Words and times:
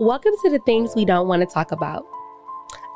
Welcome 0.00 0.32
to 0.42 0.50
the 0.50 0.58
Things 0.58 0.96
We 0.96 1.04
Don't 1.04 1.28
Want 1.28 1.42
to 1.42 1.46
Talk 1.46 1.70
About, 1.70 2.04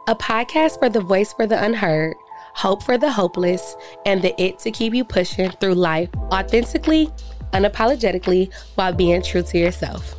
a 0.08 0.17
podcast 0.17 0.81
for 0.81 0.88
the 0.88 1.00
voice 1.00 1.32
for 1.32 1.46
the 1.46 1.62
unheard, 1.62 2.17
hope 2.54 2.82
for 2.82 2.98
the 2.98 3.08
hopeless, 3.08 3.76
and 4.04 4.21
the 4.21 4.34
it 4.42 4.58
to 4.58 4.72
keep 4.72 4.93
you 4.93 5.04
pushing 5.04 5.53
through 5.53 5.74
life 5.74 6.08
authentically, 6.32 7.08
unapologetically, 7.53 8.53
while 8.74 8.92
being 8.92 9.22
true 9.22 9.42
to 9.42 9.58
yourself. 9.58 10.18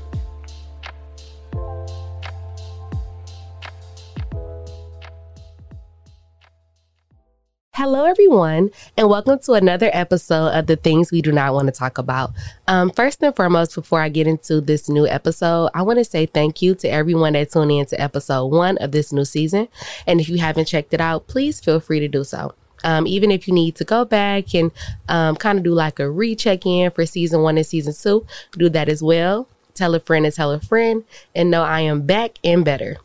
Hello, 7.79 8.03
everyone, 8.03 8.71
and 8.97 9.07
welcome 9.07 9.39
to 9.39 9.53
another 9.53 9.89
episode 9.93 10.49
of 10.49 10.67
the 10.67 10.75
things 10.75 11.13
we 11.13 11.21
do 11.21 11.31
not 11.31 11.53
want 11.53 11.67
to 11.67 11.71
talk 11.71 11.97
about. 11.97 12.33
Um, 12.67 12.91
first 12.91 13.23
and 13.23 13.33
foremost, 13.33 13.73
before 13.73 14.01
I 14.01 14.09
get 14.09 14.27
into 14.27 14.59
this 14.59 14.89
new 14.89 15.07
episode, 15.07 15.69
I 15.73 15.83
want 15.83 15.97
to 15.97 16.03
say 16.03 16.25
thank 16.25 16.61
you 16.61 16.75
to 16.75 16.89
everyone 16.89 17.31
that 17.33 17.51
tuned 17.51 17.71
in 17.71 17.85
to 17.85 18.01
episode 18.01 18.47
one 18.47 18.77
of 18.79 18.91
this 18.91 19.13
new 19.13 19.23
season. 19.23 19.69
And 20.05 20.19
if 20.19 20.27
you 20.27 20.39
haven't 20.39 20.65
checked 20.65 20.93
it 20.93 20.99
out, 20.99 21.27
please 21.27 21.61
feel 21.61 21.79
free 21.79 22.01
to 22.01 22.09
do 22.09 22.25
so. 22.25 22.53
Um, 22.83 23.07
even 23.07 23.31
if 23.31 23.47
you 23.47 23.53
need 23.53 23.77
to 23.77 23.85
go 23.85 24.03
back 24.03 24.53
and 24.53 24.71
um, 25.07 25.37
kind 25.37 25.57
of 25.57 25.63
do 25.63 25.73
like 25.73 26.01
a 26.01 26.11
recheck 26.11 26.65
in 26.65 26.91
for 26.91 27.05
season 27.05 27.43
one 27.43 27.55
and 27.55 27.65
season 27.65 27.93
two, 27.93 28.27
do 28.57 28.67
that 28.67 28.89
as 28.89 29.01
well. 29.01 29.47
Tell 29.73 29.95
a 29.95 30.01
friend 30.01 30.25
and 30.25 30.35
tell 30.35 30.51
a 30.51 30.59
friend, 30.59 31.05
and 31.33 31.49
know 31.49 31.63
I 31.63 31.79
am 31.79 32.01
back 32.01 32.39
and 32.43 32.65
better. 32.65 32.97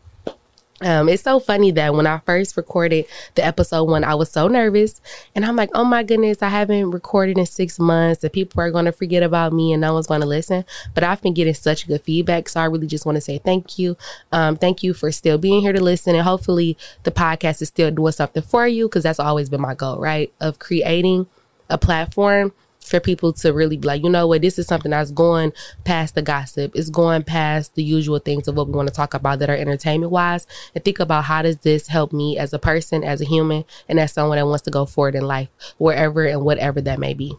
Um, 0.81 1.07
it's 1.07 1.23
so 1.23 1.39
funny 1.39 1.71
that 1.71 1.93
when 1.93 2.05
I 2.05 2.19
first 2.25 2.57
recorded 2.57 3.05
the 3.35 3.45
episode 3.45 3.85
one, 3.85 4.03
I 4.03 4.13
was 4.15 4.29
so 4.29 4.49
nervous 4.49 4.99
and 5.33 5.45
I'm 5.45 5.55
like, 5.55 5.69
oh 5.73 5.85
my 5.85 6.03
goodness, 6.03 6.41
I 6.41 6.49
haven't 6.49 6.91
recorded 6.91 7.37
in 7.37 7.45
six 7.45 7.79
months 7.79 8.23
and 8.23 8.33
people 8.33 8.61
are 8.61 8.71
going 8.71 8.83
to 8.83 8.91
forget 8.91 9.23
about 9.23 9.53
me 9.53 9.71
and 9.71 9.79
no 9.79 9.93
one's 9.93 10.07
going 10.07 10.19
to 10.19 10.27
listen. 10.27 10.65
But 10.93 11.05
I've 11.05 11.21
been 11.21 11.33
getting 11.33 11.53
such 11.53 11.87
good 11.87 12.01
feedback. 12.01 12.49
So 12.49 12.59
I 12.59 12.65
really 12.65 12.87
just 12.87 13.05
want 13.05 13.15
to 13.15 13.21
say 13.21 13.37
thank 13.37 13.79
you. 13.79 13.95
Um, 14.33 14.57
thank 14.57 14.83
you 14.83 14.93
for 14.93 15.13
still 15.13 15.37
being 15.37 15.61
here 15.61 15.71
to 15.71 15.81
listen. 15.81 16.13
And 16.13 16.25
hopefully 16.25 16.77
the 17.03 17.11
podcast 17.11 17.61
is 17.61 17.69
still 17.69 17.89
doing 17.89 18.11
something 18.11 18.43
for 18.43 18.67
you 18.67 18.89
because 18.89 19.03
that's 19.03 19.19
always 19.19 19.49
been 19.49 19.61
my 19.61 19.75
goal, 19.75 19.97
right? 19.97 20.33
Of 20.41 20.59
creating 20.59 21.27
a 21.69 21.77
platform 21.77 22.51
for 22.85 22.99
people 22.99 23.33
to 23.33 23.53
really 23.53 23.77
be 23.77 23.87
like, 23.87 24.03
you 24.03 24.09
know 24.09 24.27
what, 24.27 24.41
this 24.41 24.59
is 24.59 24.67
something 24.67 24.91
that's 24.91 25.11
going 25.11 25.53
past 25.83 26.15
the 26.15 26.21
gossip. 26.21 26.71
It's 26.75 26.89
going 26.89 27.23
past 27.23 27.75
the 27.75 27.83
usual 27.83 28.19
things 28.19 28.47
of 28.47 28.55
what 28.55 28.67
we 28.67 28.73
want 28.73 28.87
to 28.87 28.93
talk 28.93 29.13
about 29.13 29.39
that 29.39 29.49
are 29.49 29.55
entertainment 29.55 30.11
wise. 30.11 30.47
And 30.73 30.83
think 30.83 30.99
about 30.99 31.25
how 31.25 31.41
does 31.41 31.57
this 31.59 31.87
help 31.87 32.13
me 32.13 32.37
as 32.37 32.53
a 32.53 32.59
person, 32.59 33.03
as 33.03 33.21
a 33.21 33.25
human, 33.25 33.65
and 33.89 33.99
as 33.99 34.13
someone 34.13 34.37
that 34.37 34.45
wants 34.45 34.63
to 34.63 34.71
go 34.71 34.85
forward 34.85 35.15
in 35.15 35.27
life, 35.27 35.49
wherever 35.77 36.25
and 36.25 36.41
whatever 36.43 36.81
that 36.81 36.99
may 36.99 37.13
be. 37.13 37.35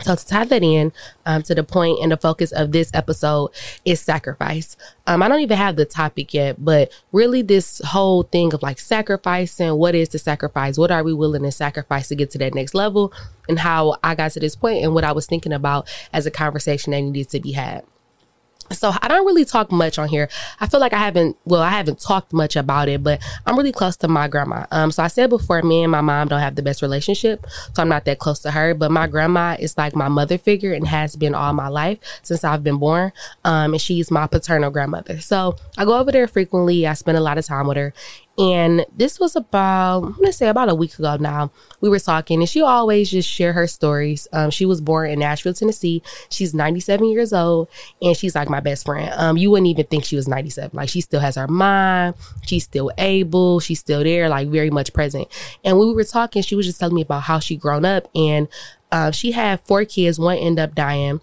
So 0.00 0.14
to 0.14 0.26
tie 0.26 0.44
that 0.44 0.62
in 0.62 0.92
um, 1.26 1.42
to 1.42 1.54
the 1.54 1.64
point 1.64 1.98
and 2.02 2.12
the 2.12 2.16
focus 2.16 2.52
of 2.52 2.72
this 2.72 2.90
episode 2.94 3.50
is 3.84 4.00
sacrifice. 4.00 4.76
Um, 5.06 5.22
I 5.22 5.28
don't 5.28 5.40
even 5.40 5.56
have 5.56 5.76
the 5.76 5.84
topic 5.84 6.32
yet, 6.34 6.64
but 6.64 6.90
really 7.12 7.42
this 7.42 7.80
whole 7.84 8.22
thing 8.22 8.54
of 8.54 8.62
like 8.62 8.78
sacrificing, 8.78 9.74
what 9.76 9.94
is 9.94 10.08
the 10.10 10.18
sacrifice? 10.18 10.78
What 10.78 10.90
are 10.90 11.02
we 11.02 11.12
willing 11.12 11.42
to 11.42 11.52
sacrifice 11.52 12.08
to 12.08 12.14
get 12.14 12.30
to 12.32 12.38
that 12.38 12.54
next 12.54 12.74
level? 12.74 13.12
And 13.48 13.58
how 13.58 13.96
I 14.04 14.14
got 14.14 14.32
to 14.32 14.40
this 14.40 14.56
point 14.56 14.84
and 14.84 14.94
what 14.94 15.04
I 15.04 15.12
was 15.12 15.26
thinking 15.26 15.52
about 15.52 15.88
as 16.12 16.26
a 16.26 16.30
conversation 16.30 16.92
that 16.92 17.00
needed 17.00 17.30
to 17.30 17.40
be 17.40 17.52
had. 17.52 17.84
So 18.72 18.92
I 19.00 19.08
don't 19.08 19.26
really 19.26 19.44
talk 19.44 19.72
much 19.72 19.98
on 19.98 20.08
here. 20.08 20.28
I 20.60 20.66
feel 20.66 20.80
like 20.80 20.92
I 20.92 20.98
haven't, 20.98 21.36
well, 21.44 21.62
I 21.62 21.70
haven't 21.70 22.00
talked 22.00 22.32
much 22.32 22.56
about 22.56 22.88
it, 22.88 23.02
but 23.02 23.22
I'm 23.46 23.56
really 23.56 23.72
close 23.72 23.96
to 23.98 24.08
my 24.08 24.28
grandma. 24.28 24.66
Um, 24.70 24.90
so 24.90 25.02
I 25.02 25.08
said 25.08 25.30
before, 25.30 25.62
me 25.62 25.82
and 25.82 25.90
my 25.90 26.00
mom 26.00 26.28
don't 26.28 26.40
have 26.40 26.54
the 26.54 26.62
best 26.62 26.82
relationship, 26.82 27.46
so 27.74 27.82
I'm 27.82 27.88
not 27.88 28.04
that 28.04 28.18
close 28.18 28.40
to 28.40 28.50
her. 28.50 28.74
But 28.74 28.90
my 28.90 29.06
grandma 29.06 29.56
is 29.58 29.76
like 29.78 29.94
my 29.94 30.08
mother 30.08 30.38
figure 30.38 30.72
and 30.72 30.86
has 30.86 31.16
been 31.16 31.34
all 31.34 31.52
my 31.52 31.68
life 31.68 31.98
since 32.22 32.44
I've 32.44 32.62
been 32.62 32.78
born. 32.78 33.12
Um, 33.44 33.72
and 33.72 33.80
she's 33.80 34.10
my 34.10 34.26
paternal 34.26 34.70
grandmother. 34.70 35.20
So 35.20 35.56
I 35.76 35.84
go 35.84 35.98
over 35.98 36.12
there 36.12 36.28
frequently. 36.28 36.86
I 36.86 36.94
spend 36.94 37.18
a 37.18 37.22
lot 37.22 37.38
of 37.38 37.46
time 37.46 37.66
with 37.66 37.76
her, 37.76 37.92
and 38.38 38.86
this 38.94 39.18
was 39.18 39.34
about, 39.34 40.04
I'm 40.04 40.12
gonna 40.12 40.32
say 40.32 40.48
about 40.48 40.68
a 40.68 40.74
week 40.74 40.96
ago 40.96 41.16
now. 41.16 41.50
We 41.80 41.88
were 41.88 41.98
talking, 41.98 42.40
and 42.40 42.48
she 42.48 42.62
always 42.62 43.10
just 43.10 43.28
share 43.28 43.52
her 43.52 43.66
stories. 43.66 44.28
Um, 44.32 44.50
she 44.50 44.64
was 44.64 44.80
born 44.80 45.10
in 45.10 45.18
Nashville, 45.18 45.54
Tennessee. 45.54 46.02
She's 46.30 46.54
97 46.54 47.08
years 47.08 47.32
old, 47.32 47.68
and 48.00 48.16
she's 48.16 48.36
like 48.36 48.48
my 48.48 48.60
best 48.60 48.86
friend. 48.86 49.12
Um, 49.16 49.36
you 49.36 49.50
wouldn't 49.50 49.66
even 49.66 49.86
think 49.86 50.04
she 50.04 50.14
was 50.14 50.28
97. 50.28 50.70
Like 50.76 50.88
she 50.88 51.00
still 51.00 51.20
has 51.20 51.34
her 51.34 51.48
mind. 51.48 52.14
She's 52.46 52.64
still 52.64 52.92
able. 52.96 53.58
She's 53.58 53.80
still 53.80 54.04
there, 54.04 54.28
like 54.28 54.48
very 54.48 54.70
much 54.70 54.92
present. 54.92 55.26
And 55.64 55.76
when 55.76 55.88
we 55.88 55.94
were 55.94 56.04
talking, 56.04 56.42
she 56.42 56.54
was 56.54 56.66
just 56.66 56.78
telling 56.78 56.94
me 56.94 57.02
about 57.02 57.24
how 57.24 57.40
she 57.40 57.56
grown 57.56 57.84
up, 57.84 58.08
and 58.14 58.46
uh, 58.92 59.10
she 59.10 59.32
had 59.32 59.60
four 59.60 59.84
kids. 59.84 60.18
One 60.18 60.38
ended 60.38 60.62
up 60.62 60.74
dying 60.76 61.20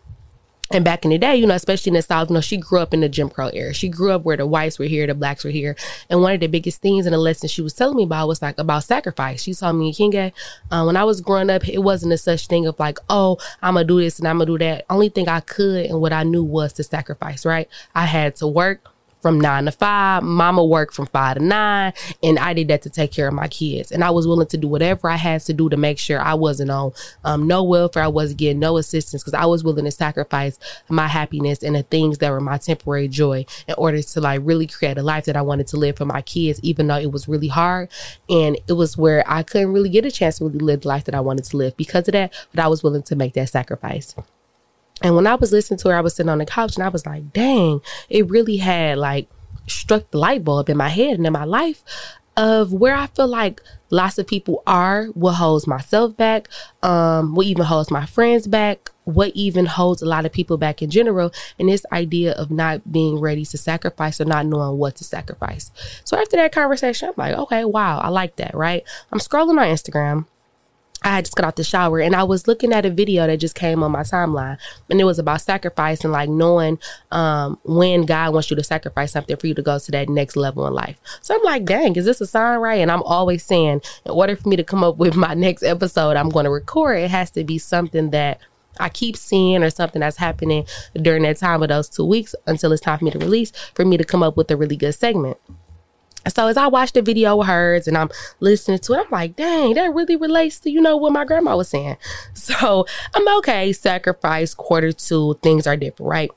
and 0.71 0.83
back 0.83 1.05
in 1.05 1.11
the 1.11 1.17
day, 1.19 1.35
you 1.35 1.45
know, 1.45 1.53
especially 1.53 1.91
in 1.91 1.93
the 1.93 2.01
South, 2.01 2.29
you 2.29 2.33
know, 2.33 2.41
she 2.41 2.57
grew 2.57 2.79
up 2.79 2.93
in 2.93 3.01
the 3.01 3.09
Jim 3.09 3.29
Crow 3.29 3.51
era. 3.53 3.71
She 3.73 3.87
grew 3.87 4.11
up 4.11 4.23
where 4.23 4.35
the 4.35 4.47
whites 4.47 4.79
were 4.79 4.85
here, 4.85 5.05
the 5.05 5.13
blacks 5.13 5.43
were 5.43 5.51
here. 5.51 5.75
And 6.09 6.21
one 6.21 6.33
of 6.33 6.39
the 6.39 6.47
biggest 6.47 6.81
things 6.81 7.05
and 7.05 7.13
the 7.13 7.19
lesson 7.19 7.47
she 7.47 7.61
was 7.61 7.73
telling 7.73 7.95
me 7.95 8.03
about 8.03 8.27
was 8.27 8.41
like 8.41 8.57
about 8.57 8.83
sacrifice. 8.83 9.43
She 9.43 9.53
told 9.53 9.75
me, 9.75 9.93
Nkenge, 9.93 10.31
uh, 10.71 10.83
when 10.83 10.97
I 10.97 11.03
was 11.03 11.21
growing 11.21 11.51
up, 11.51 11.67
it 11.69 11.79
wasn't 11.79 12.13
a 12.13 12.17
such 12.17 12.47
thing 12.47 12.65
of 12.65 12.79
like, 12.79 12.97
oh, 13.09 13.37
I'm 13.61 13.75
going 13.75 13.87
to 13.87 13.93
do 13.93 13.99
this 13.99 14.17
and 14.17 14.27
I'm 14.27 14.37
going 14.37 14.47
to 14.47 14.53
do 14.53 14.65
that. 14.65 14.85
Only 14.89 15.09
thing 15.09 15.29
I 15.29 15.41
could 15.41 15.85
and 15.85 16.01
what 16.01 16.13
I 16.13 16.23
knew 16.23 16.43
was 16.43 16.73
to 16.73 16.83
sacrifice, 16.83 17.45
right? 17.45 17.69
I 17.93 18.05
had 18.05 18.35
to 18.37 18.47
work 18.47 18.94
from 19.25 19.41
nine 19.41 19.65
to 19.65 19.71
five. 19.71 20.21
Mama 20.21 20.63
worked 20.63 20.93
from 20.93 21.07
five 21.07 21.37
to 21.37 21.43
nine, 21.43 21.91
and 22.21 22.37
I 22.37 22.53
did 22.53 22.67
that 22.67 22.83
to 22.83 22.91
take 22.91 23.11
care 23.11 23.27
of 23.27 23.33
my 23.33 23.47
kids. 23.47 23.91
And 23.91 24.03
I 24.03 24.11
was 24.11 24.27
willing 24.27 24.45
to 24.49 24.55
do 24.55 24.67
whatever 24.67 25.09
I 25.09 25.15
had 25.15 25.41
to 25.41 25.53
do 25.53 25.67
to 25.67 25.77
make 25.77 25.97
sure 25.97 26.21
I 26.21 26.35
wasn't 26.35 26.69
on 26.69 26.91
um, 27.23 27.47
no 27.47 27.63
welfare. 27.63 28.03
I 28.03 28.07
wasn't 28.07 28.37
getting 28.37 28.59
no 28.59 28.77
assistance 28.77 29.23
because 29.23 29.33
I 29.33 29.47
was 29.47 29.63
willing 29.63 29.85
to 29.85 29.89
sacrifice 29.89 30.59
my 30.89 31.07
happiness 31.07 31.63
and 31.63 31.75
the 31.75 31.81
things 31.81 32.19
that 32.19 32.29
were 32.29 32.39
my 32.39 32.59
temporary 32.59 33.07
joy 33.07 33.47
in 33.67 33.73
order 33.79 33.99
to 33.99 34.21
like 34.21 34.41
really 34.43 34.67
create 34.67 34.99
a 34.99 35.01
life 35.01 35.25
that 35.25 35.35
I 35.35 35.41
wanted 35.41 35.65
to 35.69 35.77
live 35.77 35.97
for 35.97 36.05
my 36.05 36.21
kids, 36.21 36.59
even 36.61 36.85
though 36.85 36.99
it 36.99 37.11
was 37.11 37.27
really 37.27 37.47
hard. 37.47 37.89
And 38.29 38.59
it 38.67 38.73
was 38.73 38.95
where 38.95 39.23
I 39.25 39.41
couldn't 39.41 39.73
really 39.73 39.89
get 39.89 40.05
a 40.05 40.11
chance 40.11 40.37
to 40.37 40.45
really 40.45 40.59
live 40.59 40.81
the 40.81 40.89
life 40.89 41.05
that 41.05 41.15
I 41.15 41.19
wanted 41.21 41.45
to 41.45 41.57
live 41.57 41.75
because 41.77 42.07
of 42.07 42.11
that, 42.11 42.31
but 42.53 42.63
I 42.63 42.67
was 42.67 42.83
willing 42.83 43.01
to 43.01 43.15
make 43.15 43.33
that 43.33 43.49
sacrifice. 43.49 44.13
And 45.01 45.15
when 45.15 45.27
I 45.27 45.35
was 45.35 45.51
listening 45.51 45.79
to 45.79 45.89
her, 45.89 45.95
I 45.95 46.01
was 46.01 46.15
sitting 46.15 46.29
on 46.29 46.37
the 46.37 46.45
couch 46.45 46.75
and 46.75 46.83
I 46.83 46.89
was 46.89 47.05
like, 47.05 47.33
dang, 47.33 47.81
it 48.09 48.29
really 48.29 48.57
had 48.57 48.97
like 48.97 49.29
struck 49.67 50.09
the 50.11 50.17
light 50.17 50.43
bulb 50.43 50.69
in 50.69 50.77
my 50.77 50.89
head 50.89 51.17
and 51.17 51.27
in 51.27 51.33
my 51.33 51.43
life 51.43 51.83
of 52.37 52.73
where 52.73 52.95
I 52.95 53.07
feel 53.07 53.27
like 53.27 53.61
lots 53.89 54.17
of 54.17 54.27
people 54.27 54.61
are, 54.67 55.05
what 55.07 55.33
holds 55.33 55.67
myself 55.67 56.17
back, 56.17 56.49
um, 56.83 57.33
what 57.33 57.45
even 57.45 57.63
holds 57.63 57.89
my 57.89 58.05
friends 58.05 58.45
back, 58.47 58.89
what 59.05 59.31
even 59.35 59.65
holds 59.65 60.01
a 60.01 60.05
lot 60.05 60.25
of 60.25 60.33
people 60.33 60.57
back 60.57 60.81
in 60.81 60.89
general, 60.89 61.31
and 61.57 61.69
this 61.69 61.85
idea 61.91 62.33
of 62.33 62.51
not 62.51 62.91
being 62.91 63.19
ready 63.19 63.45
to 63.45 63.57
sacrifice 63.57 64.19
or 64.19 64.25
not 64.25 64.45
knowing 64.45 64.77
what 64.77 64.95
to 64.97 65.03
sacrifice. 65.03 65.71
So 66.03 66.17
after 66.17 66.35
that 66.37 66.51
conversation, 66.51 67.09
I'm 67.09 67.13
like, 67.17 67.37
okay, 67.37 67.63
wow, 67.63 67.99
I 67.99 68.09
like 68.09 68.35
that, 68.37 68.53
right? 68.53 68.83
I'm 69.11 69.19
scrolling 69.19 69.59
on 69.59 69.67
Instagram 69.67 70.25
I 71.05 71.09
had 71.09 71.25
just 71.25 71.35
got 71.35 71.45
out 71.45 71.55
the 71.55 71.63
shower 71.63 71.99
and 71.99 72.15
I 72.15 72.23
was 72.23 72.47
looking 72.47 72.73
at 72.73 72.83
a 72.83 72.89
video 72.89 73.27
that 73.27 73.37
just 73.37 73.53
came 73.53 73.83
on 73.83 73.91
my 73.91 74.01
timeline 74.01 74.57
and 74.89 74.99
it 74.99 75.03
was 75.03 75.19
about 75.19 75.39
sacrifice 75.39 76.03
and 76.03 76.11
like 76.11 76.29
knowing 76.29 76.79
um, 77.11 77.59
when 77.63 78.07
God 78.07 78.33
wants 78.33 78.49
you 78.49 78.55
to 78.55 78.63
sacrifice 78.63 79.11
something 79.11 79.37
for 79.37 79.45
you 79.45 79.53
to 79.53 79.61
go 79.61 79.77
to 79.77 79.91
that 79.91 80.09
next 80.09 80.35
level 80.35 80.65
in 80.65 80.73
life. 80.73 80.97
So 81.21 81.35
I'm 81.35 81.43
like, 81.43 81.63
dang, 81.63 81.95
is 81.95 82.05
this 82.05 82.21
a 82.21 82.25
sign 82.25 82.59
right? 82.59 82.81
And 82.81 82.91
I'm 82.91 83.03
always 83.03 83.45
saying, 83.45 83.81
in 84.03 84.11
order 84.11 84.35
for 84.35 84.49
me 84.49 84.55
to 84.55 84.63
come 84.63 84.83
up 84.83 84.97
with 85.05 85.15
my 85.15 85.35
next 85.35 85.61
episode, 85.61 86.17
I'm 86.17 86.29
going 86.29 86.45
to 86.45 86.51
record, 86.51 86.97
it 86.97 87.11
has 87.11 87.29
to 87.31 87.43
be 87.43 87.59
something 87.59 88.09
that 88.09 88.39
I 88.79 88.89
keep 88.89 89.15
seeing 89.15 89.61
or 89.61 89.69
something 89.69 89.99
that's 89.99 90.17
happening 90.17 90.65
during 90.99 91.21
that 91.23 91.37
time 91.37 91.61
of 91.61 91.69
those 91.69 91.87
two 91.87 92.03
weeks 92.03 92.33
until 92.47 92.71
it's 92.71 92.81
time 92.81 92.97
for 92.97 93.05
me 93.05 93.11
to 93.11 93.19
release 93.19 93.51
for 93.75 93.85
me 93.85 93.95
to 93.97 94.03
come 94.03 94.23
up 94.23 94.35
with 94.35 94.49
a 94.49 94.57
really 94.57 94.75
good 94.75 94.93
segment. 94.93 95.37
So 96.27 96.47
as 96.47 96.57
I 96.57 96.67
watched 96.67 96.95
the 96.95 97.01
video 97.01 97.39
of 97.39 97.47
hers 97.47 97.87
and 97.87 97.97
I'm 97.97 98.09
listening 98.39 98.79
to 98.79 98.93
it, 98.93 98.99
I'm 98.99 99.11
like, 99.11 99.35
dang, 99.35 99.75
that 99.75 99.93
really 99.93 100.15
relates 100.15 100.59
to, 100.61 100.71
you 100.71 100.81
know, 100.81 100.97
what 100.97 101.13
my 101.13 101.25
grandma 101.25 101.55
was 101.55 101.69
saying. 101.69 101.97
So 102.33 102.85
I'm 103.13 103.37
okay, 103.39 103.73
sacrifice, 103.73 104.53
quarter 104.53 104.91
two, 104.91 105.37
things 105.41 105.65
are 105.65 105.75
different, 105.75 106.09
right? 106.09 106.31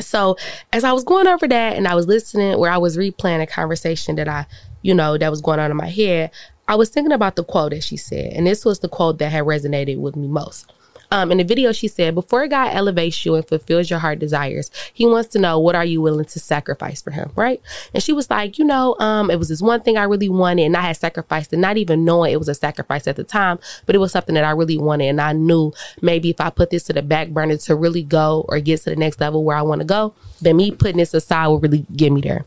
So 0.00 0.36
as 0.72 0.84
I 0.84 0.92
was 0.92 1.04
going 1.04 1.26
over 1.26 1.46
that 1.46 1.76
and 1.76 1.86
I 1.86 1.94
was 1.94 2.06
listening 2.06 2.58
where 2.58 2.70
I 2.70 2.78
was 2.78 2.96
replaying 2.96 3.42
a 3.42 3.46
conversation 3.46 4.16
that 4.16 4.28
I, 4.28 4.46
you 4.82 4.94
know, 4.94 5.16
that 5.16 5.30
was 5.30 5.40
going 5.40 5.60
on 5.60 5.70
in 5.70 5.76
my 5.76 5.88
head, 5.88 6.30
I 6.66 6.74
was 6.74 6.90
thinking 6.90 7.12
about 7.12 7.36
the 7.36 7.44
quote 7.44 7.70
that 7.70 7.84
she 7.84 7.96
said. 7.96 8.32
And 8.32 8.46
this 8.46 8.64
was 8.64 8.80
the 8.80 8.88
quote 8.88 9.18
that 9.18 9.30
had 9.30 9.44
resonated 9.44 9.98
with 9.98 10.16
me 10.16 10.28
most. 10.28 10.72
Um, 11.12 11.30
in 11.30 11.36
the 11.36 11.44
video, 11.44 11.72
she 11.72 11.88
said, 11.88 12.14
before 12.14 12.48
God 12.48 12.74
elevates 12.74 13.26
you 13.26 13.34
and 13.34 13.46
fulfills 13.46 13.90
your 13.90 13.98
heart 13.98 14.18
desires, 14.18 14.70
he 14.94 15.04
wants 15.04 15.28
to 15.32 15.38
know 15.38 15.60
what 15.60 15.74
are 15.74 15.84
you 15.84 16.00
willing 16.00 16.24
to 16.24 16.40
sacrifice 16.40 17.02
for 17.02 17.10
him, 17.10 17.30
right? 17.36 17.60
And 17.92 18.02
she 18.02 18.14
was 18.14 18.30
like, 18.30 18.58
you 18.58 18.64
know, 18.64 18.96
um, 18.98 19.30
it 19.30 19.38
was 19.38 19.50
this 19.50 19.60
one 19.60 19.82
thing 19.82 19.98
I 19.98 20.04
really 20.04 20.30
wanted 20.30 20.62
and 20.62 20.74
I 20.74 20.80
had 20.80 20.96
sacrificed 20.96 21.52
and 21.52 21.60
not 21.60 21.76
even 21.76 22.06
knowing 22.06 22.32
it 22.32 22.38
was 22.38 22.48
a 22.48 22.54
sacrifice 22.54 23.06
at 23.06 23.16
the 23.16 23.24
time, 23.24 23.58
but 23.84 23.94
it 23.94 23.98
was 23.98 24.10
something 24.10 24.34
that 24.36 24.44
I 24.44 24.52
really 24.52 24.78
wanted. 24.78 25.08
And 25.08 25.20
I 25.20 25.34
knew 25.34 25.74
maybe 26.00 26.30
if 26.30 26.40
I 26.40 26.48
put 26.48 26.70
this 26.70 26.84
to 26.84 26.94
the 26.94 27.02
back 27.02 27.28
burner 27.28 27.58
to 27.58 27.74
really 27.74 28.02
go 28.02 28.46
or 28.48 28.58
get 28.60 28.80
to 28.84 28.90
the 28.90 28.96
next 28.96 29.20
level 29.20 29.44
where 29.44 29.58
I 29.58 29.62
want 29.62 29.82
to 29.82 29.86
go, 29.86 30.14
then 30.40 30.56
me 30.56 30.70
putting 30.70 30.96
this 30.96 31.12
aside 31.12 31.48
will 31.48 31.60
really 31.60 31.84
get 31.94 32.10
me 32.10 32.22
there. 32.22 32.46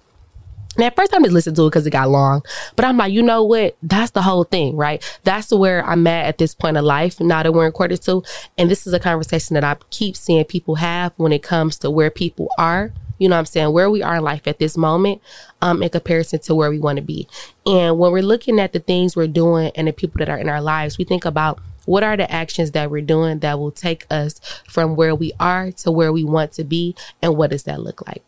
And 0.75 0.83
at 0.83 0.95
first, 0.95 1.13
I 1.13 1.19
just 1.19 1.31
listened 1.31 1.55
to 1.55 1.65
it 1.65 1.69
because 1.69 1.87
it 1.87 1.91
got 1.91 2.09
long, 2.09 2.43
but 2.75 2.85
I'm 2.85 2.97
like, 2.97 3.13
you 3.13 3.21
know 3.23 3.43
what? 3.43 3.77
That's 3.81 4.11
the 4.11 4.21
whole 4.21 4.43
thing, 4.43 4.75
right? 4.75 5.01
That's 5.23 5.51
where 5.51 5.85
I'm 5.85 6.05
at 6.07 6.25
at 6.25 6.37
this 6.37 6.53
point 6.53 6.77
of 6.77 6.83
life. 6.83 7.19
Now 7.19 7.43
that 7.43 7.51
we're 7.53 7.65
in 7.65 7.71
quarter 7.71 7.97
two, 7.97 8.23
and 8.57 8.69
this 8.69 8.85
is 8.85 8.93
a 8.93 8.99
conversation 8.99 9.53
that 9.53 9.63
I 9.63 9.75
keep 9.89 10.15
seeing 10.15 10.43
people 10.45 10.75
have 10.75 11.13
when 11.17 11.31
it 11.31 11.43
comes 11.43 11.77
to 11.79 11.89
where 11.89 12.09
people 12.09 12.49
are 12.57 12.91
You 13.17 13.29
know 13.29 13.35
what 13.35 13.39
I'm 13.39 13.45
saying? 13.45 13.71
Where 13.71 13.89
we 13.89 14.03
are 14.03 14.15
in 14.17 14.23
life 14.23 14.47
at 14.47 14.59
this 14.59 14.75
moment 14.75 15.21
um, 15.61 15.81
in 15.81 15.89
comparison 15.89 16.39
to 16.39 16.55
where 16.55 16.69
we 16.69 16.79
want 16.79 16.97
to 16.97 17.01
be. 17.01 17.27
And 17.65 17.97
when 17.97 18.11
we're 18.11 18.21
looking 18.21 18.59
at 18.59 18.73
the 18.73 18.79
things 18.79 19.15
we're 19.15 19.27
doing 19.27 19.71
and 19.75 19.87
the 19.87 19.93
people 19.93 20.19
that 20.19 20.29
are 20.29 20.37
in 20.37 20.49
our 20.49 20.61
lives, 20.61 20.97
we 20.97 21.05
think 21.05 21.25
about 21.25 21.59
what 21.85 22.03
are 22.03 22.17
the 22.17 22.29
actions 22.31 22.71
that 22.71 22.89
we're 22.91 23.01
doing 23.01 23.39
that 23.39 23.59
will 23.59 23.71
take 23.71 24.05
us 24.09 24.41
from 24.67 24.95
where 24.95 25.15
we 25.15 25.31
are 25.39 25.71
to 25.71 25.91
where 25.91 26.11
we 26.11 26.23
want 26.23 26.51
to 26.53 26.63
be? 26.63 26.95
And 27.21 27.37
what 27.37 27.51
does 27.51 27.63
that 27.63 27.79
look 27.79 28.05
like? 28.07 28.23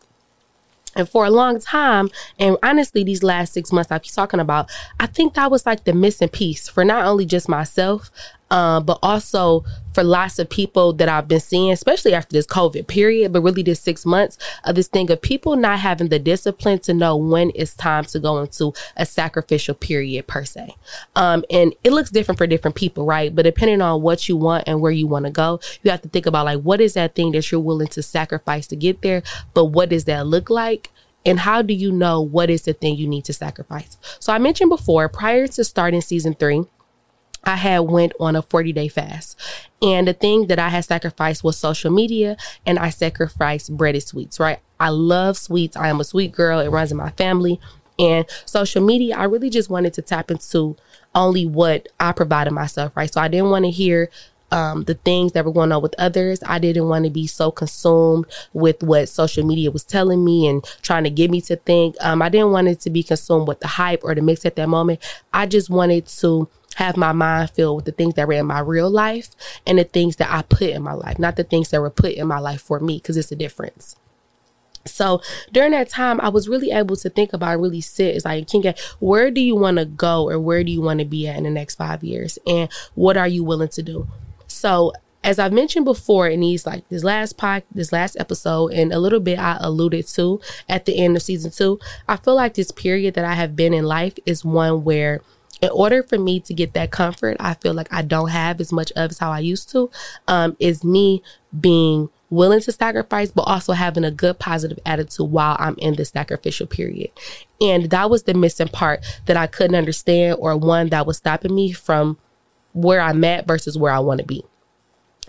And 0.98 1.08
for 1.08 1.24
a 1.24 1.30
long 1.30 1.60
time, 1.60 2.10
and 2.38 2.56
honestly, 2.62 3.04
these 3.04 3.22
last 3.22 3.52
six 3.52 3.72
months 3.72 3.92
I've 3.92 4.02
been 4.02 4.10
talking 4.10 4.40
about, 4.40 4.68
I 4.98 5.06
think 5.06 5.34
that 5.34 5.50
was 5.50 5.64
like 5.64 5.84
the 5.84 5.94
missing 5.94 6.28
piece 6.28 6.68
for 6.68 6.84
not 6.84 7.06
only 7.06 7.24
just 7.24 7.48
myself, 7.48 8.10
um, 8.50 8.84
but 8.84 8.98
also 9.02 9.64
for 9.92 10.04
lots 10.04 10.38
of 10.38 10.48
people 10.48 10.92
that 10.94 11.08
I've 11.08 11.28
been 11.28 11.40
seeing, 11.40 11.72
especially 11.72 12.14
after 12.14 12.32
this 12.32 12.46
COVID 12.46 12.86
period, 12.86 13.32
but 13.32 13.42
really 13.42 13.62
this 13.62 13.80
six 13.80 14.06
months 14.06 14.38
of 14.64 14.76
this 14.76 14.88
thing 14.88 15.10
of 15.10 15.20
people 15.20 15.56
not 15.56 15.80
having 15.80 16.08
the 16.08 16.18
discipline 16.18 16.78
to 16.80 16.94
know 16.94 17.16
when 17.16 17.50
it's 17.54 17.74
time 17.74 18.04
to 18.04 18.20
go 18.20 18.38
into 18.38 18.72
a 18.96 19.04
sacrificial 19.04 19.74
period 19.74 20.26
per 20.26 20.44
se. 20.44 20.74
Um, 21.16 21.44
and 21.50 21.74
it 21.84 21.92
looks 21.92 22.10
different 22.10 22.38
for 22.38 22.46
different 22.46 22.76
people, 22.76 23.06
right? 23.06 23.34
But 23.34 23.42
depending 23.42 23.82
on 23.82 24.02
what 24.02 24.28
you 24.28 24.36
want 24.36 24.64
and 24.66 24.80
where 24.80 24.92
you 24.92 25.06
want 25.06 25.24
to 25.26 25.32
go, 25.32 25.60
you 25.82 25.90
have 25.90 26.02
to 26.02 26.08
think 26.08 26.26
about 26.26 26.46
like, 26.46 26.60
what 26.60 26.80
is 26.80 26.94
that 26.94 27.14
thing 27.14 27.32
that 27.32 27.50
you're 27.50 27.60
willing 27.60 27.88
to 27.88 28.02
sacrifice 28.02 28.66
to 28.68 28.76
get 28.76 29.02
there? 29.02 29.22
But 29.54 29.66
what 29.66 29.88
does 29.88 30.04
that 30.04 30.26
look 30.26 30.50
like? 30.50 30.90
and 31.26 31.40
how 31.40 31.62
do 31.62 31.74
you 31.74 31.90
know 31.90 32.20
what 32.20 32.48
is 32.48 32.62
the 32.62 32.72
thing 32.72 32.96
you 32.96 33.08
need 33.08 33.24
to 33.24 33.32
sacrifice 33.32 33.98
so 34.20 34.32
i 34.32 34.38
mentioned 34.38 34.70
before 34.70 35.08
prior 35.08 35.48
to 35.48 35.64
starting 35.64 36.00
season 36.00 36.32
three 36.32 36.62
I 37.44 37.56
had 37.56 37.80
went 37.80 38.12
on 38.20 38.36
a 38.36 38.42
40 38.42 38.72
day 38.72 38.88
fast. 38.88 39.38
And 39.80 40.08
the 40.08 40.12
thing 40.12 40.48
that 40.48 40.58
I 40.58 40.68
had 40.68 40.84
sacrificed 40.84 41.44
was 41.44 41.56
social 41.56 41.90
media 41.90 42.36
and 42.66 42.78
I 42.78 42.90
sacrificed 42.90 43.76
breaded 43.76 44.02
sweets, 44.02 44.40
right? 44.40 44.58
I 44.80 44.90
love 44.90 45.36
sweets. 45.36 45.76
I 45.76 45.88
am 45.88 46.00
a 46.00 46.04
sweet 46.04 46.32
girl. 46.32 46.60
It 46.60 46.68
runs 46.68 46.90
in 46.90 46.96
my 46.96 47.10
family. 47.10 47.60
And 47.98 48.26
social 48.44 48.84
media, 48.84 49.16
I 49.16 49.24
really 49.24 49.50
just 49.50 49.70
wanted 49.70 49.94
to 49.94 50.02
tap 50.02 50.30
into 50.30 50.76
only 51.14 51.46
what 51.46 51.88
I 51.98 52.12
provided 52.12 52.52
myself, 52.52 52.96
right? 52.96 53.12
So 53.12 53.20
I 53.20 53.28
didn't 53.28 53.50
want 53.50 53.64
to 53.64 53.70
hear 53.70 54.10
um, 54.50 54.84
the 54.84 54.94
things 54.94 55.32
that 55.32 55.44
were 55.44 55.52
going 55.52 55.72
on 55.72 55.82
with 55.82 55.94
others. 55.98 56.40
I 56.46 56.58
didn't 56.58 56.88
want 56.88 57.04
to 57.04 57.10
be 57.10 57.26
so 57.26 57.50
consumed 57.50 58.26
with 58.52 58.82
what 58.82 59.08
social 59.08 59.44
media 59.44 59.70
was 59.70 59.84
telling 59.84 60.24
me 60.24 60.46
and 60.46 60.64
trying 60.82 61.04
to 61.04 61.10
get 61.10 61.30
me 61.30 61.40
to 61.42 61.56
think. 61.56 61.96
Um, 62.00 62.22
I 62.22 62.28
didn't 62.28 62.52
want 62.52 62.68
it 62.68 62.80
to 62.80 62.90
be 62.90 63.02
consumed 63.02 63.48
with 63.48 63.60
the 63.60 63.68
hype 63.68 64.00
or 64.04 64.14
the 64.14 64.22
mix 64.22 64.46
at 64.46 64.56
that 64.56 64.68
moment. 64.68 65.00
I 65.32 65.46
just 65.46 65.70
wanted 65.70 66.06
to 66.06 66.48
have 66.78 66.96
my 66.96 67.10
mind 67.10 67.50
filled 67.50 67.74
with 67.74 67.84
the 67.86 67.92
things 67.92 68.14
that 68.14 68.28
were 68.28 68.34
in 68.34 68.46
my 68.46 68.60
real 68.60 68.88
life 68.88 69.30
and 69.66 69.78
the 69.78 69.84
things 69.84 70.14
that 70.14 70.32
I 70.32 70.42
put 70.42 70.70
in 70.70 70.80
my 70.80 70.92
life, 70.92 71.18
not 71.18 71.34
the 71.34 71.42
things 71.42 71.70
that 71.70 71.80
were 71.80 71.90
put 71.90 72.12
in 72.12 72.28
my 72.28 72.38
life 72.38 72.62
for 72.62 72.78
me, 72.78 72.98
because 72.98 73.16
it's 73.16 73.32
a 73.32 73.36
difference. 73.36 73.96
So 74.84 75.20
during 75.50 75.72
that 75.72 75.88
time, 75.88 76.20
I 76.20 76.28
was 76.28 76.48
really 76.48 76.70
able 76.70 76.94
to 76.94 77.10
think 77.10 77.32
about, 77.32 77.58
really 77.58 77.80
sit. 77.80 78.14
It's 78.14 78.24
like, 78.24 78.46
Nkenge, 78.46 78.78
where 79.00 79.32
do 79.32 79.40
you 79.40 79.56
want 79.56 79.78
to 79.78 79.86
go 79.86 80.28
or 80.28 80.38
where 80.38 80.62
do 80.62 80.70
you 80.70 80.80
want 80.80 81.00
to 81.00 81.04
be 81.04 81.26
at 81.26 81.36
in 81.36 81.42
the 81.42 81.50
next 81.50 81.74
five 81.74 82.04
years? 82.04 82.38
And 82.46 82.70
what 82.94 83.16
are 83.16 83.26
you 83.26 83.42
willing 83.42 83.70
to 83.70 83.82
do? 83.82 84.06
So 84.46 84.92
as 85.24 85.40
I've 85.40 85.52
mentioned 85.52 85.84
before 85.84 86.28
in 86.28 86.40
these 86.40 86.64
like 86.64 86.88
this 86.90 87.02
last 87.02 87.36
pod, 87.36 87.64
this 87.74 87.92
last 87.92 88.16
episode, 88.20 88.72
and 88.72 88.92
a 88.92 89.00
little 89.00 89.18
bit 89.18 89.40
I 89.40 89.56
alluded 89.58 90.06
to 90.14 90.40
at 90.68 90.86
the 90.86 90.96
end 90.96 91.16
of 91.16 91.22
season 91.24 91.50
two, 91.50 91.80
I 92.08 92.16
feel 92.16 92.36
like 92.36 92.54
this 92.54 92.70
period 92.70 93.14
that 93.14 93.24
I 93.24 93.34
have 93.34 93.56
been 93.56 93.74
in 93.74 93.84
life 93.84 94.14
is 94.26 94.44
one 94.44 94.84
where 94.84 95.22
in 95.60 95.70
order 95.70 96.02
for 96.02 96.18
me 96.18 96.40
to 96.40 96.54
get 96.54 96.74
that 96.74 96.90
comfort, 96.90 97.36
I 97.40 97.54
feel 97.54 97.74
like 97.74 97.92
I 97.92 98.02
don't 98.02 98.28
have 98.28 98.60
as 98.60 98.72
much 98.72 98.92
of 98.92 99.10
as 99.10 99.18
how 99.18 99.30
I 99.30 99.40
used 99.40 99.70
to, 99.70 99.90
um, 100.26 100.56
is 100.58 100.84
me 100.84 101.22
being 101.58 102.10
willing 102.30 102.60
to 102.60 102.72
sacrifice, 102.72 103.30
but 103.30 103.42
also 103.42 103.72
having 103.72 104.04
a 104.04 104.10
good 104.10 104.38
positive 104.38 104.78
attitude 104.84 105.30
while 105.30 105.56
I'm 105.58 105.76
in 105.78 105.94
the 105.94 106.04
sacrificial 106.04 106.66
period. 106.66 107.10
And 107.60 107.90
that 107.90 108.10
was 108.10 108.24
the 108.24 108.34
missing 108.34 108.68
part 108.68 109.04
that 109.26 109.36
I 109.36 109.46
couldn't 109.46 109.76
understand, 109.76 110.36
or 110.38 110.56
one 110.56 110.90
that 110.90 111.06
was 111.06 111.16
stopping 111.16 111.54
me 111.54 111.72
from 111.72 112.18
where 112.72 113.00
I'm 113.00 113.24
at 113.24 113.46
versus 113.46 113.78
where 113.78 113.92
I 113.92 113.98
want 113.98 114.20
to 114.20 114.26
be. 114.26 114.44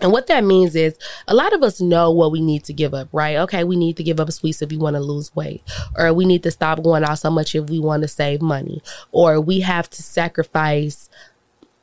And 0.00 0.12
what 0.12 0.26
that 0.28 0.44
means 0.44 0.74
is 0.74 0.96
a 1.28 1.34
lot 1.34 1.52
of 1.52 1.62
us 1.62 1.80
know 1.80 2.10
what 2.10 2.32
we 2.32 2.40
need 2.40 2.64
to 2.64 2.72
give 2.72 2.94
up, 2.94 3.08
right? 3.12 3.36
Okay, 3.36 3.64
we 3.64 3.76
need 3.76 3.96
to 3.96 4.02
give 4.02 4.20
up 4.20 4.30
sweets 4.32 4.62
if 4.62 4.70
we 4.70 4.76
want 4.76 4.96
to 4.96 5.00
lose 5.00 5.34
weight, 5.34 5.62
or 5.96 6.12
we 6.12 6.24
need 6.24 6.42
to 6.44 6.50
stop 6.50 6.82
going 6.82 7.04
out 7.04 7.18
so 7.18 7.30
much 7.30 7.54
if 7.54 7.68
we 7.68 7.78
want 7.78 8.02
to 8.02 8.08
save 8.08 8.40
money, 8.40 8.82
or 9.12 9.40
we 9.40 9.60
have 9.60 9.90
to 9.90 10.02
sacrifice 10.02 11.08